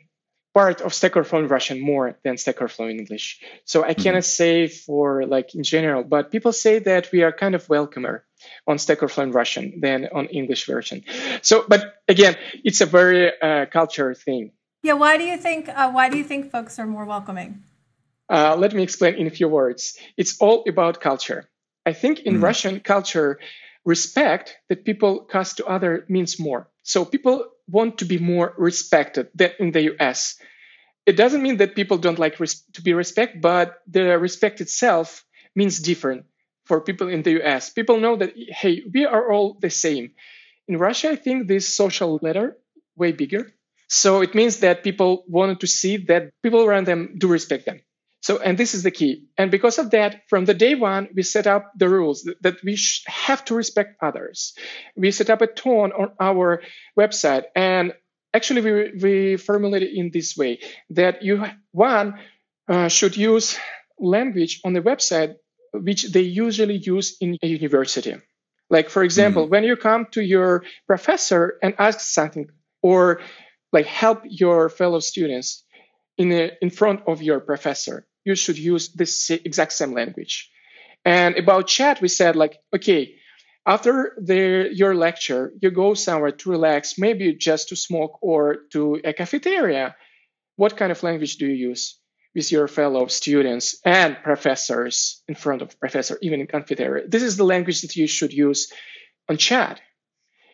part 0.55 0.81
of 0.81 0.95
Stack 0.95 1.17
Overflow 1.17 1.41
in 1.41 1.49
Russian 1.49 1.81
more 1.81 2.17
than 2.23 2.37
Stack 2.37 2.63
Overflow 2.63 2.87
in 2.87 3.01
English. 3.01 3.41
So 3.65 3.83
I 3.83 3.93
cannot 3.93 4.23
mm-hmm. 4.23 4.43
say 4.43 4.69
for 4.69 5.27
like 5.27 5.55
in 5.55 5.65
general, 5.65 6.05
but 6.05 6.31
people 6.31 6.53
say 6.53 6.79
that 6.79 7.11
we 7.13 7.23
are 7.23 7.33
kind 7.33 7.55
of 7.55 7.69
welcomer 7.69 8.25
on 8.67 8.79
Stack 8.79 8.99
Overflow 9.03 9.25
in 9.25 9.33
Russian 9.33 9.81
than 9.81 10.09
on 10.13 10.27
English 10.27 10.67
version. 10.67 11.05
So, 11.43 11.65
but 11.67 11.95
again, 12.09 12.37
it's 12.63 12.81
a 12.81 12.87
very 12.87 13.33
uh, 13.41 13.67
culture 13.67 14.15
thing. 14.15 14.53
Yeah. 14.83 14.95
Why 14.95 15.17
do 15.17 15.25
you 15.25 15.37
think? 15.37 15.69
Uh, 15.69 15.91
why 15.91 16.09
do 16.09 16.17
you 16.17 16.25
think 16.25 16.51
folks 16.51 16.79
are 16.79 16.87
more 16.87 17.05
welcoming? 17.05 17.65
Uh, 18.29 18.57
let 18.57 18.73
me 18.73 18.83
explain 18.83 19.15
in 19.15 19.27
a 19.27 19.31
few 19.31 19.49
words. 19.49 19.99
It's 20.17 20.39
all 20.39 20.65
about 20.69 21.01
culture. 21.01 21.49
I 21.85 21.93
think 21.93 22.21
in 22.21 22.39
mm. 22.39 22.43
Russian 22.43 22.81
culture, 22.81 23.39
respect 23.85 24.57
that 24.69 24.85
people 24.85 25.25
cast 25.25 25.59
to 25.59 25.67
other 25.67 26.07
means 26.09 26.39
more. 26.39 26.69
So 26.85 27.05
people 27.07 27.51
want 27.69 27.99
to 27.99 28.07
be 28.07 28.19
more 28.19 28.55
respected 28.59 29.31
than 29.35 29.53
in 29.61 29.73
the 29.73 29.95
US. 29.95 30.39
It 31.07 31.17
doesn't 31.17 31.43
mean 31.43 31.59
that 31.59 31.75
people 31.77 31.99
don't 31.99 32.19
like 32.19 32.41
res- 32.41 32.65
to 32.75 32.83
be 32.83 32.95
respected, 32.95 33.43
but 33.43 33.81
the 33.87 34.19
respect 34.19 34.61
itself 34.61 35.25
means 35.57 35.81
different 35.81 36.27
for 36.65 36.81
people 36.81 37.09
in 37.09 37.23
the 37.23 37.43
US. 37.43 37.71
People 37.71 37.99
know 38.01 38.17
that, 38.17 38.35
hey, 38.37 38.83
we 38.93 39.07
are 39.07 39.33
all 39.33 39.59
the 39.61 39.71
same. 39.71 40.13
In 40.69 40.79
Russia, 40.79 41.11
I 41.11 41.17
think 41.17 41.49
this 41.49 41.69
social 41.69 42.19
ladder 42.23 42.57
way 42.97 43.13
bigger. 43.13 43.53
So 43.89 44.23
it 44.23 44.35
means 44.35 44.61
that 44.61 44.85
people 44.85 45.25
wanted 45.29 45.61
to 45.61 45.67
see 45.67 45.99
that 46.09 46.31
people 46.43 46.65
around 46.65 46.87
them 46.87 47.17
do 47.19 47.29
respect 47.29 47.67
them. 47.67 47.81
So, 48.25 48.39
and 48.39 48.57
this 48.57 48.73
is 48.73 48.83
the 48.83 48.91
key. 48.91 49.27
And 49.37 49.51
because 49.51 49.77
of 49.79 49.91
that, 49.91 50.23
from 50.31 50.47
the 50.47 50.55
day 50.55 50.75
one, 50.75 51.09
we 51.15 51.23
set 51.23 51.47
up 51.47 51.73
the 51.77 51.91
rules 51.91 52.23
that, 52.23 52.43
that 52.43 52.65
we 52.65 52.75
sh- 52.75 53.05
have 53.07 53.45
to 53.45 53.55
respect 53.55 53.99
others. 54.01 54.55
We 54.97 55.11
set 55.11 55.29
up 55.29 55.43
a 55.43 55.47
tone 55.47 55.93
on 55.93 56.13
our 56.19 56.63
website. 56.99 57.45
And 57.55 57.93
actually, 58.33 58.63
we, 58.63 58.93
we 59.03 59.37
formulate 59.37 59.83
it 59.83 59.93
in 59.95 60.11
this 60.11 60.39
way 60.39 60.61
that 60.89 61.23
you, 61.23 61.45
one, 61.73 62.15
uh, 62.67 62.89
should 62.89 63.15
use 63.15 63.59
language 63.99 64.63
on 64.65 64.73
the 64.73 64.81
website 64.81 65.35
which 65.75 66.11
they 66.11 66.23
usually 66.23 66.79
use 66.79 67.19
in 67.21 67.37
a 67.43 67.47
university. 67.47 68.15
Like, 68.71 68.89
for 68.89 69.05
example, 69.05 69.47
mm. 69.47 69.51
when 69.51 69.65
you 69.65 69.77
come 69.77 70.07
to 70.13 70.23
your 70.23 70.65
professor 70.87 71.59
and 71.63 71.75
ask 71.79 72.01
something, 72.01 72.49
or 72.81 73.21
like 73.71 73.85
help 73.85 74.23
your 74.25 74.71
fellow 74.71 75.01
students 75.01 75.63
in, 76.17 76.33
a, 76.33 76.53
in 76.63 76.71
front 76.71 77.03
of 77.07 77.21
your 77.21 77.41
professor, 77.41 78.07
you 78.25 78.35
should 78.35 78.59
use 78.59 78.89
this 78.89 79.31
exact 79.31 79.73
same 79.73 79.93
language. 79.93 80.51
And 81.05 81.37
about 81.37 81.67
chat, 81.67 82.01
we 82.01 82.09
said 82.09 82.37
like, 82.37 82.59
okay, 82.75 83.17
after 83.67 84.17
the, 84.21 84.69
your 84.73 84.95
lecture, 84.95 85.53
you 85.61 85.71
go 85.71 85.95
somewhere 85.95 86.33
to 86.33 86.51
relax, 86.51 86.99
maybe 86.99 87.35
just 87.35 87.69
to 87.69 87.77
smoke 87.77 88.19
or 88.23 88.57
to 88.73 89.01
a 89.05 89.13
cafeteria. 89.13 89.97
What 90.57 90.77
kind 90.77 90.93
of 90.93 91.03
language 91.03 91.37
do 91.37 91.47
you 91.47 91.55
use 91.55 91.99
with 92.35 92.51
your 92.53 92.69
fellow 92.69 93.07
students 93.07 93.81
and 93.85 94.17
professors 94.23 95.23
in 95.29 95.35
front 95.35 95.63
of 95.63 95.79
professor, 95.81 96.19
even 96.23 96.41
in 96.41 96.47
cafeteria? 96.47 97.07
This 97.09 97.23
is 97.23 97.37
the 97.37 97.45
language 97.45 97.83
that 97.83 97.97
you 97.97 98.07
should 98.07 98.33
use 98.33 98.73
on 99.29 99.37
chat. 99.37 99.81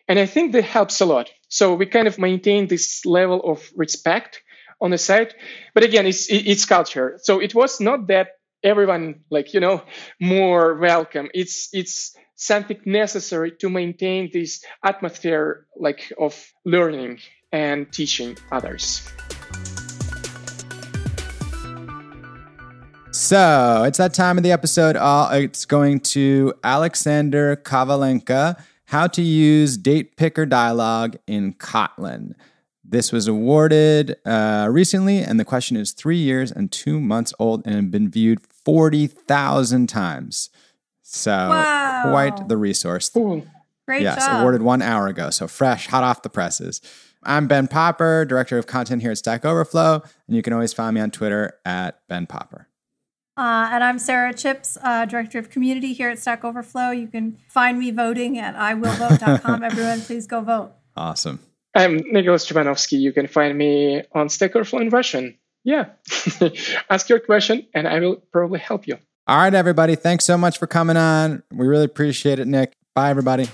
And 0.07 0.19
I 0.19 0.25
think 0.25 0.51
that 0.53 0.63
helps 0.63 0.99
a 1.01 1.05
lot. 1.05 1.29
So 1.49 1.75
we 1.75 1.85
kind 1.85 2.07
of 2.07 2.17
maintain 2.17 2.67
this 2.67 3.05
level 3.05 3.41
of 3.43 3.69
respect 3.75 4.41
on 4.81 4.91
the 4.91 4.97
site. 4.97 5.33
But 5.73 5.83
again, 5.83 6.07
it's 6.07 6.27
it's 6.29 6.65
culture. 6.65 7.19
So 7.21 7.39
it 7.39 7.53
was 7.53 7.79
not 7.79 8.07
that 8.07 8.29
everyone 8.63 9.21
like 9.29 9.53
you 9.53 9.59
know 9.59 9.83
more 10.19 10.75
welcome. 10.75 11.29
It's 11.33 11.69
it's 11.73 12.15
something 12.35 12.79
necessary 12.85 13.51
to 13.59 13.69
maintain 13.69 14.29
this 14.33 14.63
atmosphere 14.83 15.67
like 15.77 16.11
of 16.19 16.51
learning 16.65 17.19
and 17.51 17.91
teaching 17.91 18.37
others. 18.51 19.07
So 23.11 23.83
it's 23.85 23.97
that 23.97 24.13
time 24.13 24.37
of 24.37 24.43
the 24.43 24.51
episode. 24.51 24.95
Uh, 24.95 25.29
it's 25.33 25.65
going 25.65 25.99
to 25.99 26.53
Alexander 26.63 27.57
Kavalenka, 27.57 28.57
how 28.85 29.07
to 29.07 29.21
use 29.21 29.77
date 29.77 30.15
picker 30.15 30.45
dialogue 30.45 31.17
in 31.27 31.53
Kotlin. 31.53 32.33
This 32.91 33.13
was 33.13 33.25
awarded 33.25 34.17
uh, 34.25 34.67
recently, 34.69 35.19
and 35.19 35.39
the 35.39 35.45
question 35.45 35.77
is 35.77 35.93
three 35.93 36.17
years 36.17 36.51
and 36.51 36.69
two 36.69 36.99
months 36.99 37.33
old 37.39 37.65
and 37.65 37.73
had 37.73 37.89
been 37.89 38.11
viewed 38.11 38.41
40,000 38.41 39.87
times. 39.87 40.49
So, 41.01 41.31
wow. 41.31 42.01
quite 42.11 42.49
the 42.49 42.57
resource. 42.57 43.09
Ooh. 43.15 43.47
Great 43.87 44.01
yes, 44.01 44.25
job. 44.25 44.41
awarded 44.41 44.61
one 44.61 44.81
hour 44.81 45.07
ago. 45.07 45.29
So, 45.29 45.47
fresh, 45.47 45.87
hot 45.87 46.03
off 46.03 46.21
the 46.21 46.29
presses. 46.29 46.81
I'm 47.23 47.47
Ben 47.47 47.69
Popper, 47.69 48.25
Director 48.25 48.57
of 48.57 48.67
Content 48.67 49.01
here 49.01 49.11
at 49.11 49.17
Stack 49.17 49.45
Overflow, 49.45 50.03
and 50.27 50.35
you 50.35 50.41
can 50.41 50.51
always 50.51 50.73
find 50.73 50.93
me 50.93 50.99
on 50.99 51.11
Twitter 51.11 51.59
at 51.65 52.05
Ben 52.09 52.27
Popper. 52.27 52.67
Uh, 53.37 53.69
and 53.71 53.85
I'm 53.85 53.99
Sara 53.99 54.33
Chipps, 54.33 54.77
uh, 54.83 55.05
Director 55.05 55.39
of 55.39 55.49
Community 55.49 55.93
here 55.93 56.09
at 56.09 56.19
Stack 56.19 56.43
Overflow. 56.43 56.91
You 56.91 57.07
can 57.07 57.37
find 57.47 57.79
me 57.79 57.91
voting 57.91 58.37
at 58.37 58.53
iwillvote.com. 58.53 59.63
Everyone, 59.63 60.01
please 60.01 60.27
go 60.27 60.41
vote. 60.41 60.73
Awesome. 60.97 61.39
I'm 61.73 61.97
Nicolas 61.97 62.49
Chabanovsky. 62.49 62.99
You 62.99 63.13
can 63.13 63.27
find 63.27 63.57
me 63.57 64.03
on 64.13 64.29
Stack 64.29 64.55
Overflow 64.55 64.81
in 64.81 64.89
Russian. 64.89 65.37
Yeah. 65.63 65.89
Ask 66.89 67.09
your 67.09 67.19
question 67.19 67.67
and 67.73 67.87
I 67.87 67.99
will 67.99 68.17
probably 68.31 68.59
help 68.59 68.87
you. 68.87 68.97
All 69.27 69.37
right, 69.37 69.53
everybody. 69.53 69.95
Thanks 69.95 70.25
so 70.25 70.37
much 70.37 70.57
for 70.57 70.67
coming 70.67 70.97
on. 70.97 71.43
We 71.53 71.67
really 71.67 71.85
appreciate 71.85 72.39
it, 72.39 72.47
Nick. 72.47 72.73
Bye, 72.95 73.09
everybody. 73.09 73.47